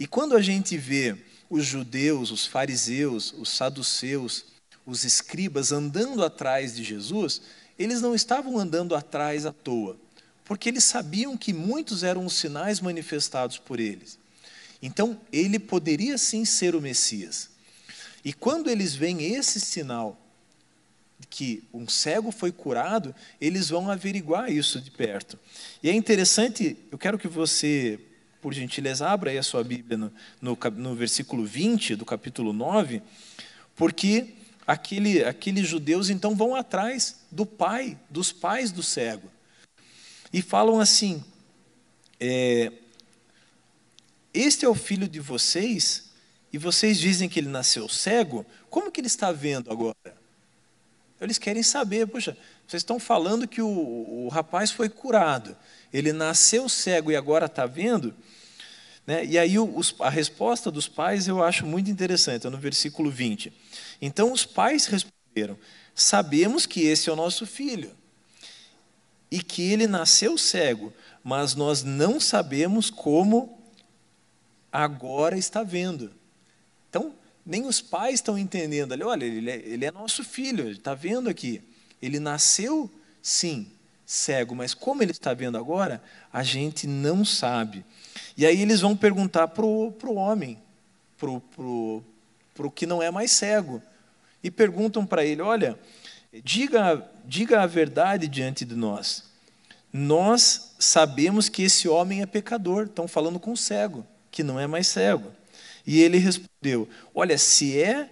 E 0.01 0.05
quando 0.05 0.35
a 0.35 0.43
gente 0.43 0.77
vê 0.77 1.17
os 1.49 1.65
judeus, 1.65 2.33
os 2.33 2.45
fariseus, 2.45 3.33
os 3.39 3.51
saduceus, 3.51 4.47
os 4.85 5.05
escribas 5.05 5.71
andando 5.71 6.25
atrás 6.25 6.75
de 6.75 6.83
Jesus, 6.83 7.41
eles 7.79 8.01
não 8.01 8.17
estavam 8.17 8.59
andando 8.59 8.97
atrás 8.97 9.47
à 9.47 9.53
toa, 9.53 9.97
porque 10.45 10.69
eles 10.69 10.83
sabiam 10.83 11.37
que 11.37 11.53
muitos 11.53 12.03
eram 12.03 12.27
os 12.27 12.33
sinais 12.33 12.81
manifestados 12.81 13.59
por 13.59 13.79
eles. 13.79 14.21
Então, 14.83 15.19
ele 15.33 15.61
poderia 15.61 16.19
sim 16.19 16.45
ser 16.45 16.75
o 16.75 16.81
Messias. 16.83 17.51
E 18.25 18.33
quando 18.33 18.69
eles 18.69 18.95
veem 18.95 19.35
esse 19.35 19.61
sinal 19.61 20.19
que 21.31 21.63
um 21.73 21.89
cego 21.89 22.31
foi 22.33 22.53
curado, 22.53 23.15
eles 23.41 23.69
vão 23.69 23.89
averiguar 23.89 24.51
isso 24.51 24.81
de 24.81 24.91
perto. 24.91 25.39
E 25.83 25.89
é 25.89 25.93
interessante, 25.93 26.77
eu 26.91 26.99
quero 26.99 27.17
que 27.17 27.29
você, 27.29 27.99
por 28.41 28.53
gentileza, 28.53 29.09
abra 29.09 29.31
aí 29.31 29.39
a 29.39 29.43
sua 29.43 29.63
Bíblia 29.63 29.97
no, 29.97 30.13
no, 30.41 30.59
no 30.77 30.95
versículo 30.95 31.47
20 31.47 31.97
do 31.97 32.05
capítulo 32.05 32.53
9, 32.53 33.01
porque 33.77 34.35
aquele, 34.67 35.25
aqueles 35.25 35.67
judeus 35.67 36.11
então 36.11 36.35
vão 36.35 36.55
atrás 36.55 37.21
do 37.31 37.47
pai, 37.47 37.99
dos 38.11 38.33
pais 38.33 38.73
do 38.73 38.83
cego. 38.83 39.31
E 40.33 40.43
falam 40.43 40.81
assim: 40.81 41.23
é, 42.19 42.73
este 44.53 44.67
é 44.67 44.69
o 44.69 44.75
filho 44.75 45.09
de 45.09 45.19
vocês, 45.19 46.11
e 46.53 46.59
vocês 46.59 46.99
dizem 47.01 47.27
que 47.27 47.41
ele 47.41 47.49
nasceu 47.49 47.89
cego, 47.89 48.45
como 48.69 48.93
que 48.93 49.01
ele 49.01 49.07
está 49.07 49.33
vendo 49.33 49.73
agora? 49.73 49.97
Eles 51.19 51.39
querem 51.39 51.63
saber, 51.63 52.07
poxa, 52.07 52.37
vocês 52.67 52.83
estão 52.83 53.01
falando 53.01 53.49
que 53.49 53.63
o, 53.63 54.27
o 54.27 54.29
rapaz 54.29 54.71
foi 54.71 54.91
curado, 54.91 55.57
ele 55.91 56.13
nasceu 56.13 56.69
cego 56.69 57.11
e 57.11 57.17
agora 57.17 57.47
está 57.47 57.65
vendo? 57.65 58.15
Né? 59.07 59.25
E 59.25 59.39
aí 59.39 59.59
os, 59.59 59.95
a 60.01 60.11
resposta 60.11 60.71
dos 60.71 60.87
pais 60.87 61.27
eu 61.27 61.43
acho 61.43 61.65
muito 61.65 61.91
interessante, 61.91 62.47
é 62.47 62.51
no 62.51 62.59
versículo 62.59 63.11
20. 63.11 63.51
Então 64.03 64.33
os 64.33 64.45
pais 64.45 64.85
responderam: 64.85 65.57
Sabemos 65.95 66.67
que 66.67 66.83
esse 66.83 67.09
é 67.09 67.13
o 67.13 67.17
nosso 67.17 67.47
filho 67.47 67.97
e 69.31 69.43
que 69.43 69.63
ele 69.73 69.87
nasceu 69.87 70.37
cego, 70.37 70.93
mas 71.25 71.55
nós 71.55 71.83
não 71.83 72.21
sabemos 72.21 72.91
como 72.91 73.62
agora 74.73 75.37
está 75.37 75.63
vendo. 75.63 76.11
Então, 76.89 77.15
nem 77.45 77.67
os 77.67 77.83
pais 77.83 78.15
estão 78.15 78.39
entendendo 78.39 78.93
ali, 78.93 79.03
olha, 79.03 79.25
ele 79.25 79.51
é, 79.51 79.57
ele 79.57 79.85
é 79.85 79.91
nosso 79.91 80.25
filho, 80.25 80.71
está 80.71 80.95
vendo 80.95 81.29
aqui. 81.29 81.63
Ele 82.01 82.19
nasceu, 82.19 82.91
sim, 83.21 83.71
cego, 84.07 84.55
mas 84.55 84.73
como 84.73 85.03
ele 85.03 85.13
está 85.13 85.35
vendo 85.35 85.59
agora, 85.59 86.03
a 86.33 86.43
gente 86.43 86.87
não 86.87 87.25
sabe. 87.25 87.85
E 88.37 88.47
aí 88.47 88.63
eles 88.63 88.81
vão 88.81 88.97
perguntar 88.97 89.49
para 89.49 89.67
o 89.67 90.15
homem, 90.15 90.59
para 91.19 91.31
o 91.31 92.71
que 92.75 92.87
não 92.87 93.03
é 93.03 93.11
mais 93.11 93.33
cego, 93.33 93.83
e 94.43 94.51
perguntam 94.51 95.05
para 95.05 95.25
ele: 95.25 95.43
olha, 95.43 95.79
diga, 96.43 97.09
diga 97.25 97.63
a 97.63 97.67
verdade 97.67 98.27
diante 98.27 98.65
de 98.65 98.75
nós. 98.75 99.31
Nós 99.93 100.75
sabemos 100.79 101.49
que 101.49 101.63
esse 101.63 101.87
homem 101.87 102.23
é 102.23 102.27
pecador, 102.27 102.85
estão 102.85 103.07
falando 103.07 103.39
com 103.39 103.53
o 103.53 103.57
cego 103.57 104.07
que 104.33 104.43
não 104.43 104.59
é 104.59 104.67
mais 104.67 104.89
cego. 104.89 105.31
E 105.87 106.01
ele 106.01 106.19
respondeu: 106.19 106.89
Olha, 107.15 107.39
se 107.39 107.81
é 107.81 108.11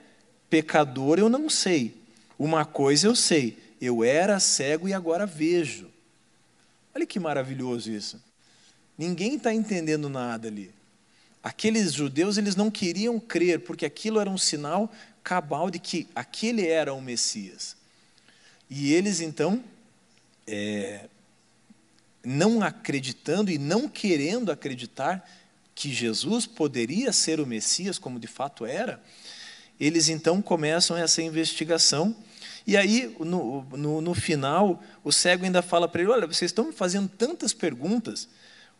pecador 0.48 1.18
eu 1.18 1.28
não 1.28 1.48
sei. 1.48 1.98
Uma 2.38 2.64
coisa 2.64 3.06
eu 3.06 3.16
sei, 3.16 3.58
eu 3.80 4.04
era 4.04 4.38
cego 4.38 4.88
e 4.88 4.94
agora 4.94 5.26
vejo. 5.26 5.90
Olha 6.94 7.06
que 7.06 7.18
maravilhoso 7.18 7.90
isso. 7.90 8.20
Ninguém 8.96 9.36
está 9.36 9.52
entendendo 9.52 10.08
nada 10.08 10.48
ali. 10.48 10.70
Aqueles 11.42 11.92
judeus 11.92 12.36
eles 12.36 12.54
não 12.54 12.70
queriam 12.70 13.18
crer 13.18 13.60
porque 13.60 13.86
aquilo 13.86 14.20
era 14.20 14.28
um 14.28 14.36
sinal 14.36 14.92
cabal 15.22 15.70
de 15.70 15.78
que 15.78 16.06
aquele 16.14 16.66
era 16.66 16.92
o 16.92 17.00
Messias. 17.00 17.76
E 18.68 18.92
eles 18.92 19.20
então, 19.20 19.62
é, 20.46 21.08
não 22.24 22.62
acreditando 22.62 23.50
e 23.50 23.58
não 23.58 23.88
querendo 23.88 24.52
acreditar 24.52 25.28
que 25.80 25.90
Jesus 25.90 26.44
poderia 26.44 27.10
ser 27.10 27.40
o 27.40 27.46
Messias, 27.46 27.98
como 27.98 28.20
de 28.20 28.26
fato 28.26 28.66
era, 28.66 29.02
eles 29.80 30.10
então 30.10 30.42
começam 30.42 30.94
essa 30.94 31.22
investigação. 31.22 32.14
E 32.66 32.76
aí, 32.76 33.16
no, 33.18 33.62
no, 33.62 34.00
no 34.02 34.14
final, 34.14 34.84
o 35.02 35.10
cego 35.10 35.46
ainda 35.46 35.62
fala 35.62 35.88
para 35.88 36.02
ele: 36.02 36.10
Olha, 36.10 36.26
vocês 36.26 36.50
estão 36.50 36.70
fazendo 36.70 37.08
tantas 37.08 37.54
perguntas, 37.54 38.28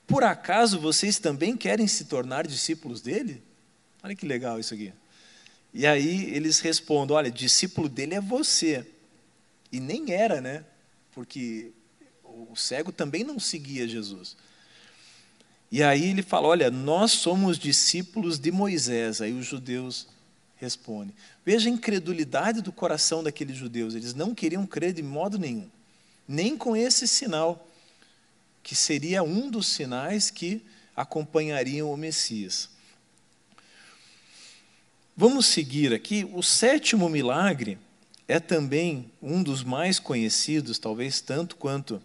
por 0.06 0.22
acaso 0.22 0.78
vocês 0.78 1.18
também 1.18 1.56
querem 1.56 1.86
se 1.86 2.04
tornar 2.04 2.46
discípulos 2.46 3.00
dele? 3.00 3.42
Olha 4.02 4.14
que 4.14 4.26
legal 4.26 4.60
isso 4.60 4.74
aqui. 4.74 4.92
E 5.72 5.86
aí 5.86 6.24
eles 6.34 6.60
respondem: 6.60 7.16
Olha, 7.16 7.30
discípulo 7.30 7.88
dele 7.88 8.16
é 8.16 8.20
você. 8.20 8.86
E 9.72 9.80
nem 9.80 10.12
era, 10.12 10.38
né? 10.42 10.66
Porque 11.12 11.72
o 12.22 12.54
cego 12.54 12.92
também 12.92 13.24
não 13.24 13.40
seguia 13.40 13.88
Jesus. 13.88 14.36
E 15.70 15.82
aí 15.82 16.10
ele 16.10 16.22
fala: 16.22 16.48
Olha, 16.48 16.70
nós 16.70 17.12
somos 17.12 17.58
discípulos 17.58 18.38
de 18.38 18.50
Moisés. 18.50 19.20
Aí 19.20 19.32
os 19.32 19.46
judeus 19.46 20.08
respondem. 20.56 21.14
Veja 21.44 21.68
a 21.68 21.72
incredulidade 21.72 22.60
do 22.60 22.72
coração 22.72 23.22
daqueles 23.22 23.56
judeus. 23.56 23.94
Eles 23.94 24.14
não 24.14 24.34
queriam 24.34 24.66
crer 24.66 24.92
de 24.92 25.02
modo 25.02 25.38
nenhum, 25.38 25.68
nem 26.26 26.56
com 26.56 26.76
esse 26.76 27.06
sinal, 27.06 27.68
que 28.62 28.74
seria 28.74 29.22
um 29.22 29.48
dos 29.48 29.68
sinais 29.68 30.30
que 30.30 30.62
acompanhariam 30.94 31.90
o 31.90 31.96
Messias. 31.96 32.68
Vamos 35.16 35.46
seguir 35.46 35.92
aqui. 35.92 36.28
O 36.32 36.42
sétimo 36.42 37.08
milagre 37.08 37.78
é 38.26 38.38
também 38.38 39.10
um 39.20 39.42
dos 39.42 39.62
mais 39.62 39.98
conhecidos, 39.98 40.78
talvez 40.78 41.20
tanto 41.20 41.56
quanto 41.56 42.02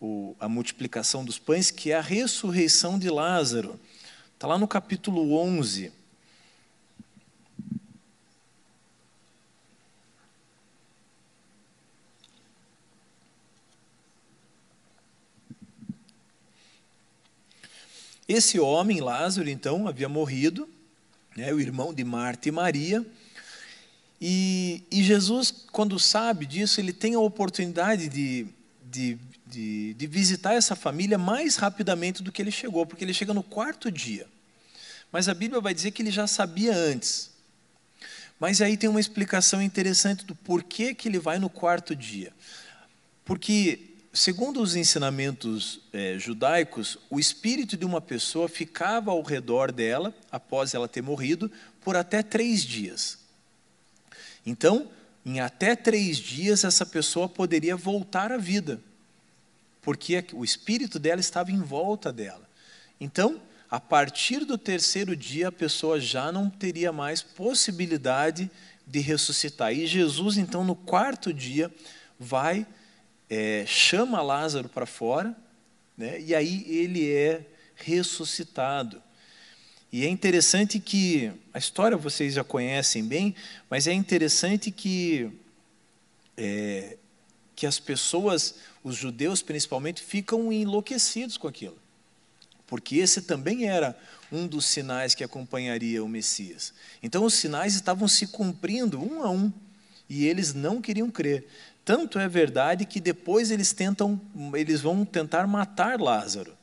o, 0.00 0.36
a 0.38 0.48
multiplicação 0.48 1.24
dos 1.24 1.38
pães, 1.38 1.70
que 1.70 1.90
é 1.90 1.96
a 1.96 2.00
ressurreição 2.00 2.98
de 2.98 3.08
Lázaro. 3.08 3.78
Está 4.34 4.46
lá 4.46 4.58
no 4.58 4.68
capítulo 4.68 5.34
11. 5.34 5.92
Esse 18.28 18.58
homem, 18.58 19.00
Lázaro, 19.00 19.48
então, 19.48 19.86
havia 19.86 20.08
morrido, 20.08 20.68
né, 21.36 21.54
o 21.54 21.60
irmão 21.60 21.94
de 21.94 22.02
Marta 22.02 22.48
e 22.48 22.52
Maria, 22.52 23.06
e, 24.20 24.82
e, 24.90 25.02
Jesus, 25.02 25.50
quando 25.70 25.98
sabe 25.98 26.46
disso, 26.46 26.80
ele 26.80 26.92
tem 26.92 27.14
a 27.14 27.20
oportunidade 27.20 28.08
de, 28.08 28.46
de 28.90 29.18
de, 29.46 29.94
de 29.94 30.06
visitar 30.06 30.54
essa 30.54 30.74
família 30.74 31.16
mais 31.16 31.56
rapidamente 31.56 32.22
do 32.22 32.32
que 32.32 32.42
ele 32.42 32.50
chegou, 32.50 32.84
porque 32.84 33.04
ele 33.04 33.14
chega 33.14 33.32
no 33.32 33.42
quarto 33.42 33.90
dia. 33.90 34.26
Mas 35.12 35.28
a 35.28 35.34
Bíblia 35.34 35.60
vai 35.60 35.72
dizer 35.72 35.92
que 35.92 36.02
ele 36.02 36.10
já 36.10 36.26
sabia 36.26 36.74
antes. 36.74 37.30
Mas 38.40 38.60
aí 38.60 38.76
tem 38.76 38.90
uma 38.90 39.00
explicação 39.00 39.62
interessante 39.62 40.24
do 40.24 40.34
porquê 40.34 40.92
que 40.92 41.08
ele 41.08 41.18
vai 41.18 41.38
no 41.38 41.48
quarto 41.48 41.94
dia. 41.94 42.32
Porque, 43.24 43.94
segundo 44.12 44.60
os 44.60 44.74
ensinamentos 44.74 45.80
é, 45.92 46.18
judaicos, 46.18 46.98
o 47.08 47.18
espírito 47.18 47.76
de 47.76 47.84
uma 47.84 48.00
pessoa 48.00 48.48
ficava 48.48 49.12
ao 49.12 49.22
redor 49.22 49.72
dela, 49.72 50.14
após 50.30 50.74
ela 50.74 50.88
ter 50.88 51.02
morrido, 51.02 51.50
por 51.80 51.96
até 51.96 52.22
três 52.22 52.62
dias. 52.62 53.18
Então, 54.44 54.90
em 55.24 55.40
até 55.40 55.74
três 55.74 56.18
dias, 56.18 56.62
essa 56.62 56.84
pessoa 56.84 57.28
poderia 57.28 57.76
voltar 57.76 58.32
à 58.32 58.36
vida 58.36 58.80
porque 59.86 60.24
o 60.32 60.44
espírito 60.44 60.98
dela 60.98 61.20
estava 61.20 61.52
em 61.52 61.60
volta 61.60 62.12
dela. 62.12 62.42
Então, 63.00 63.40
a 63.70 63.78
partir 63.78 64.44
do 64.44 64.58
terceiro 64.58 65.14
dia, 65.14 65.46
a 65.46 65.52
pessoa 65.52 66.00
já 66.00 66.32
não 66.32 66.50
teria 66.50 66.90
mais 66.90 67.22
possibilidade 67.22 68.50
de 68.84 68.98
ressuscitar. 68.98 69.72
E 69.72 69.86
Jesus, 69.86 70.38
então, 70.38 70.64
no 70.64 70.74
quarto 70.74 71.32
dia, 71.32 71.72
vai, 72.18 72.66
é, 73.30 73.64
chama 73.64 74.20
Lázaro 74.20 74.68
para 74.68 74.86
fora, 74.86 75.36
né, 75.96 76.20
e 76.20 76.34
aí 76.34 76.66
ele 76.66 77.08
é 77.08 77.46
ressuscitado. 77.76 79.00
E 79.92 80.04
é 80.04 80.08
interessante 80.08 80.80
que, 80.80 81.30
a 81.54 81.60
história 81.60 81.96
vocês 81.96 82.34
já 82.34 82.42
conhecem 82.42 83.04
bem, 83.04 83.36
mas 83.70 83.86
é 83.86 83.92
interessante 83.92 84.72
que, 84.72 85.30
é, 86.36 86.96
que 87.54 87.68
as 87.68 87.78
pessoas 87.78 88.56
os 88.86 88.94
judeus 88.94 89.42
principalmente 89.42 90.00
ficam 90.00 90.52
enlouquecidos 90.52 91.36
com 91.36 91.48
aquilo. 91.48 91.76
Porque 92.68 92.98
esse 92.98 93.20
também 93.20 93.66
era 93.66 93.98
um 94.30 94.46
dos 94.46 94.64
sinais 94.64 95.12
que 95.12 95.24
acompanharia 95.24 96.04
o 96.04 96.08
Messias. 96.08 96.72
Então 97.02 97.24
os 97.24 97.34
sinais 97.34 97.74
estavam 97.74 98.06
se 98.06 98.28
cumprindo 98.28 99.02
um 99.02 99.24
a 99.24 99.28
um 99.28 99.52
e 100.08 100.24
eles 100.24 100.54
não 100.54 100.80
queriam 100.80 101.10
crer. 101.10 101.48
Tanto 101.84 102.16
é 102.16 102.28
verdade 102.28 102.86
que 102.86 103.00
depois 103.00 103.50
eles 103.50 103.72
tentam, 103.72 104.20
eles 104.54 104.82
vão 104.82 105.04
tentar 105.04 105.48
matar 105.48 106.00
Lázaro. 106.00 106.56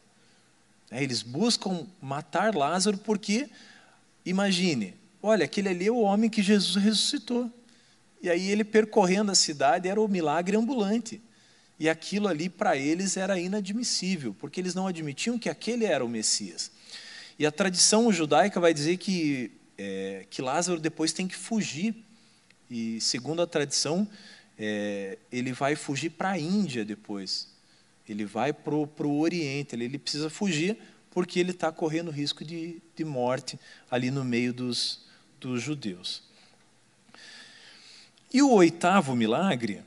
É, 0.89 1.03
eles 1.03 1.21
buscam 1.21 1.86
matar 2.01 2.55
Lázaro 2.55 2.97
porque, 2.99 3.49
imagine, 4.25 4.93
olha, 5.21 5.43
aquele 5.43 5.67
ali 5.67 5.88
é 5.88 5.91
o 5.91 5.99
homem 5.99 6.29
que 6.29 6.41
Jesus 6.41 6.81
ressuscitou. 6.81 7.51
E 8.21 8.29
aí 8.29 8.49
ele 8.49 8.63
percorrendo 8.63 9.29
a 9.29 9.36
cidade 9.36 9.89
era 9.89 9.99
o 9.99 10.07
milagre 10.07 10.55
ambulante. 10.55 11.21
E 11.79 11.89
aquilo 11.89 12.27
ali 12.27 12.49
para 12.49 12.77
eles 12.77 13.17
era 13.17 13.39
inadmissível, 13.39 14.36
porque 14.39 14.59
eles 14.59 14.75
não 14.75 14.88
admitiam 14.88 15.38
que 15.38 15.49
aquele 15.49 15.86
era 15.86 16.05
o 16.05 16.09
Messias. 16.09 16.71
E 17.38 17.45
a 17.45 17.51
tradição 17.51 18.12
judaica 18.12 18.59
vai 18.59 18.73
dizer 18.73 18.97
que, 18.97 19.51
é, 19.77 20.25
que 20.29 20.41
Lázaro 20.41 20.79
depois 20.79 21.12
tem 21.12 21.27
que 21.27 21.36
fugir. 21.36 21.95
E 22.69 23.01
segundo 23.01 23.41
a 23.41 23.47
tradição, 23.47 24.07
é, 24.57 25.17
ele 25.31 25.51
vai 25.51 25.75
fugir 25.75 26.12
para 26.12 26.31
a 26.31 26.39
Índia 26.39 26.86
depois. 26.86 27.47
Ele 28.07 28.25
vai 28.25 28.53
para 28.53 28.75
o 28.75 29.19
Oriente, 29.19 29.75
ele, 29.75 29.86
ele 29.86 29.97
precisa 29.97 30.29
fugir 30.29 30.77
porque 31.09 31.39
ele 31.39 31.51
está 31.51 31.71
correndo 31.71 32.09
risco 32.09 32.43
de, 32.43 32.81
de 32.95 33.05
morte 33.05 33.59
ali 33.89 34.09
no 34.09 34.23
meio 34.23 34.51
dos, 34.51 35.05
dos 35.39 35.62
judeus. 35.62 36.23
E 38.33 38.41
o 38.41 38.51
oitavo 38.51 39.15
milagre 39.15 39.83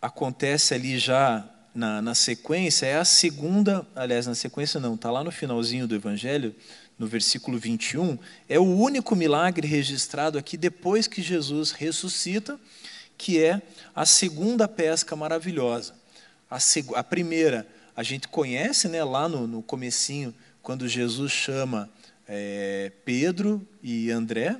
acontece 0.00 0.74
ali 0.74 0.98
já 0.98 1.48
na, 1.74 2.02
na 2.02 2.14
sequência, 2.14 2.86
é 2.86 2.96
a 2.96 3.04
segunda, 3.04 3.86
aliás, 3.94 4.26
na 4.26 4.34
sequência 4.34 4.80
não, 4.80 4.94
está 4.94 5.10
lá 5.10 5.22
no 5.22 5.30
finalzinho 5.30 5.86
do 5.86 5.94
Evangelho, 5.94 6.54
no 6.98 7.06
versículo 7.06 7.58
21, 7.58 8.18
é 8.48 8.58
o 8.58 8.64
único 8.64 9.16
milagre 9.16 9.66
registrado 9.66 10.36
aqui 10.36 10.56
depois 10.56 11.06
que 11.06 11.22
Jesus 11.22 11.70
ressuscita, 11.70 12.58
que 13.16 13.42
é 13.42 13.62
a 13.94 14.04
segunda 14.04 14.68
pesca 14.68 15.16
maravilhosa. 15.16 15.94
A, 16.50 16.58
a 16.96 17.04
primeira, 17.04 17.66
a 17.96 18.02
gente 18.02 18.28
conhece 18.28 18.88
né, 18.88 19.02
lá 19.04 19.28
no, 19.28 19.46
no 19.46 19.62
comecinho, 19.62 20.34
quando 20.62 20.88
Jesus 20.88 21.32
chama 21.32 21.88
é, 22.28 22.92
Pedro 23.04 23.66
e 23.82 24.10
André, 24.10 24.56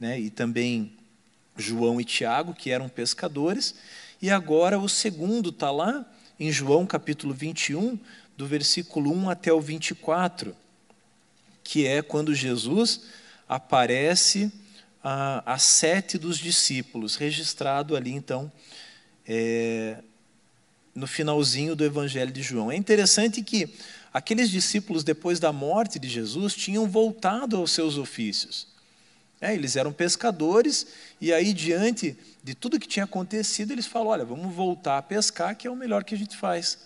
né, 0.00 0.18
e 0.18 0.30
também 0.30 0.92
João 1.56 2.00
e 2.00 2.04
Tiago, 2.04 2.52
que 2.52 2.70
eram 2.70 2.88
pescadores, 2.88 3.74
e 4.20 4.30
agora 4.30 4.78
o 4.78 4.88
segundo 4.88 5.50
está 5.50 5.70
lá 5.70 6.04
em 6.38 6.50
João 6.50 6.86
capítulo 6.86 7.34
21, 7.34 7.98
do 8.36 8.46
versículo 8.46 9.12
1 9.12 9.30
até 9.30 9.52
o 9.52 9.60
24, 9.60 10.54
que 11.64 11.86
é 11.86 12.02
quando 12.02 12.34
Jesus 12.34 13.02
aparece 13.48 14.52
a, 15.02 15.54
a 15.54 15.58
sete 15.58 16.18
dos 16.18 16.38
discípulos, 16.38 17.16
registrado 17.16 17.96
ali 17.96 18.12
então 18.12 18.50
é, 19.26 20.02
no 20.94 21.06
finalzinho 21.06 21.76
do 21.76 21.84
Evangelho 21.84 22.32
de 22.32 22.42
João. 22.42 22.70
É 22.70 22.76
interessante 22.76 23.42
que 23.42 23.68
aqueles 24.12 24.50
discípulos, 24.50 25.04
depois 25.04 25.38
da 25.38 25.52
morte 25.52 25.98
de 25.98 26.08
Jesus, 26.08 26.54
tinham 26.54 26.88
voltado 26.88 27.56
aos 27.56 27.72
seus 27.72 27.98
ofícios. 27.98 28.75
É, 29.40 29.54
eles 29.54 29.76
eram 29.76 29.92
pescadores, 29.92 30.86
e 31.20 31.32
aí, 31.32 31.52
diante 31.52 32.16
de 32.42 32.54
tudo 32.54 32.78
que 32.80 32.88
tinha 32.88 33.04
acontecido, 33.04 33.72
eles 33.72 33.86
falam: 33.86 34.08
olha, 34.08 34.24
vamos 34.24 34.54
voltar 34.54 34.98
a 34.98 35.02
pescar, 35.02 35.56
que 35.56 35.66
é 35.66 35.70
o 35.70 35.76
melhor 35.76 36.04
que 36.04 36.14
a 36.14 36.18
gente 36.18 36.36
faz. 36.36 36.78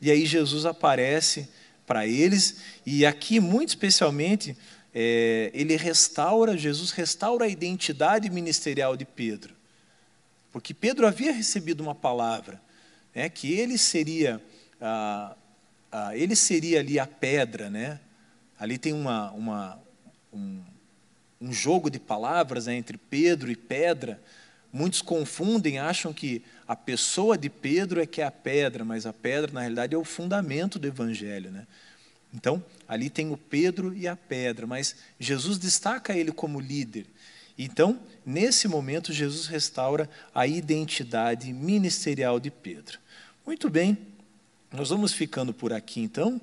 E 0.00 0.10
aí, 0.10 0.24
Jesus 0.24 0.64
aparece 0.64 1.48
para 1.86 2.06
eles, 2.06 2.56
e 2.86 3.04
aqui, 3.04 3.38
muito 3.38 3.70
especialmente, 3.70 4.56
é, 4.94 5.50
ele 5.52 5.76
restaura, 5.76 6.56
Jesus 6.56 6.90
restaura 6.90 7.44
a 7.44 7.48
identidade 7.48 8.28
ministerial 8.30 8.96
de 8.96 9.04
Pedro. 9.04 9.54
Porque 10.52 10.74
Pedro 10.74 11.06
havia 11.06 11.32
recebido 11.32 11.82
uma 11.82 11.94
palavra, 11.94 12.60
né, 13.14 13.28
que 13.28 13.52
ele 13.52 13.78
seria, 13.78 14.40
ah, 14.80 15.34
ah, 15.90 16.16
ele 16.16 16.36
seria 16.36 16.80
ali 16.80 16.98
a 16.98 17.06
pedra, 17.06 17.70
né? 17.70 18.00
Ali 18.58 18.78
tem 18.78 18.92
uma, 18.92 19.30
uma 19.32 19.78
um, 20.32 20.62
um 21.42 21.52
jogo 21.52 21.90
de 21.90 21.98
palavras 21.98 22.66
né, 22.66 22.76
entre 22.76 22.96
Pedro 22.96 23.50
e 23.50 23.56
pedra. 23.56 24.22
Muitos 24.72 25.02
confundem, 25.02 25.78
acham 25.78 26.12
que 26.12 26.42
a 26.68 26.76
pessoa 26.76 27.36
de 27.36 27.50
Pedro 27.50 28.00
é 28.00 28.06
que 28.06 28.22
é 28.22 28.24
a 28.24 28.30
pedra, 28.30 28.84
mas 28.84 29.04
a 29.04 29.12
pedra, 29.12 29.52
na 29.52 29.60
realidade, 29.60 29.94
é 29.94 29.98
o 29.98 30.04
fundamento 30.04 30.78
do 30.78 30.86
Evangelho. 30.86 31.50
Né? 31.50 31.66
Então, 32.32 32.64
ali 32.86 33.10
tem 33.10 33.30
o 33.32 33.36
Pedro 33.36 33.92
e 33.94 34.06
a 34.06 34.14
pedra, 34.14 34.66
mas 34.66 34.94
Jesus 35.18 35.58
destaca 35.58 36.16
ele 36.16 36.30
como 36.30 36.60
líder. 36.60 37.06
Então, 37.58 38.00
nesse 38.24 38.66
momento, 38.68 39.12
Jesus 39.12 39.46
restaura 39.46 40.08
a 40.34 40.46
identidade 40.46 41.52
ministerial 41.52 42.40
de 42.40 42.50
Pedro. 42.50 42.98
Muito 43.44 43.68
bem, 43.68 43.98
nós 44.72 44.88
vamos 44.88 45.12
ficando 45.12 45.52
por 45.52 45.72
aqui 45.72 46.00
então. 46.00 46.40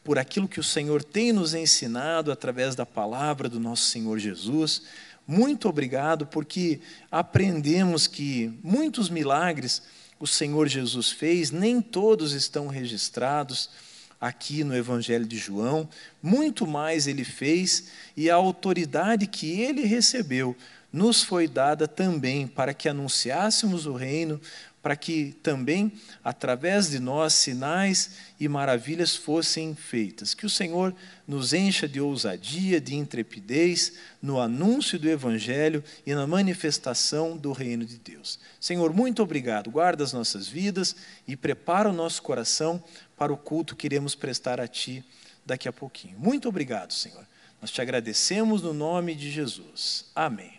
por 0.07 0.17
aquilo 0.17 0.47
que 0.47 0.61
o 0.61 0.63
Senhor 0.63 1.03
tem 1.03 1.33
nos 1.33 1.53
ensinado 1.53 2.31
através 2.31 2.75
da 2.75 2.85
palavra 2.85 3.49
do 3.49 3.59
nosso 3.59 3.89
Senhor 3.89 4.17
Jesus. 4.17 4.83
Muito 5.27 5.67
obrigado, 5.67 6.25
porque 6.25 6.79
aprendemos 7.11 8.07
que 8.07 8.57
muitos 8.63 9.09
milagres 9.09 9.81
o 10.17 10.25
Senhor 10.25 10.69
Jesus 10.69 11.11
fez, 11.11 11.51
nem 11.51 11.81
todos 11.81 12.31
estão 12.31 12.67
registrados 12.67 13.69
aqui 14.17 14.63
no 14.63 14.73
Evangelho 14.73 15.25
de 15.25 15.37
João, 15.37 15.89
muito 16.23 16.65
mais 16.65 17.05
ele 17.05 17.25
fez 17.25 17.89
e 18.15 18.29
a 18.29 18.35
autoridade 18.35 19.27
que 19.27 19.59
ele 19.59 19.81
recebeu 19.83 20.55
nos 20.91 21.23
foi 21.23 21.47
dada 21.47 21.87
também 21.87 22.47
para 22.47 22.73
que 22.73 22.87
anunciássemos 22.87 23.85
o 23.85 23.93
reino, 23.93 24.39
para 24.81 24.95
que 24.95 25.35
também, 25.43 25.91
através 26.23 26.89
de 26.89 26.97
nós, 26.97 27.33
sinais 27.33 28.11
e 28.39 28.47
maravilhas 28.47 29.15
fossem 29.17 29.75
feitas. 29.75 30.33
Que 30.33 30.45
o 30.45 30.49
Senhor 30.49 30.95
nos 31.27 31.51
encha 31.51 31.89
de 31.89 31.99
ousadia, 31.99 32.79
de 32.79 32.95
intrepidez 32.95 33.93
no 34.21 34.39
anúncio 34.39 34.97
do 34.97 35.09
Evangelho 35.09 35.83
e 36.05 36.15
na 36.15 36.25
manifestação 36.25 37.35
do 37.35 37.51
reino 37.51 37.83
de 37.83 37.97
Deus. 37.97 38.39
Senhor, 38.61 38.93
muito 38.93 39.21
obrigado. 39.21 39.69
Guarda 39.69 40.05
as 40.05 40.13
nossas 40.13 40.47
vidas 40.47 40.95
e 41.27 41.35
prepara 41.35 41.89
o 41.89 41.93
nosso 41.93 42.21
coração 42.21 42.81
para 43.17 43.33
o 43.33 43.37
culto 43.37 43.75
que 43.75 43.87
iremos 43.87 44.15
prestar 44.15 44.61
a 44.61 44.67
Ti 44.67 45.03
daqui 45.45 45.67
a 45.67 45.73
pouquinho. 45.73 46.17
Muito 46.17 46.47
obrigado, 46.47 46.93
Senhor. 46.93 47.27
Nós 47.59 47.71
te 47.71 47.81
agradecemos 47.81 48.61
no 48.61 48.73
nome 48.73 49.15
de 49.15 49.29
Jesus. 49.31 50.05
Amém. 50.15 50.56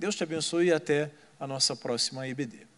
Deus 0.00 0.16
te 0.16 0.22
abençoe 0.22 0.68
e 0.68 0.72
até 0.72 1.10
a 1.38 1.46
nossa 1.46 1.76
próxima 1.76 2.26
EBD. 2.26 2.69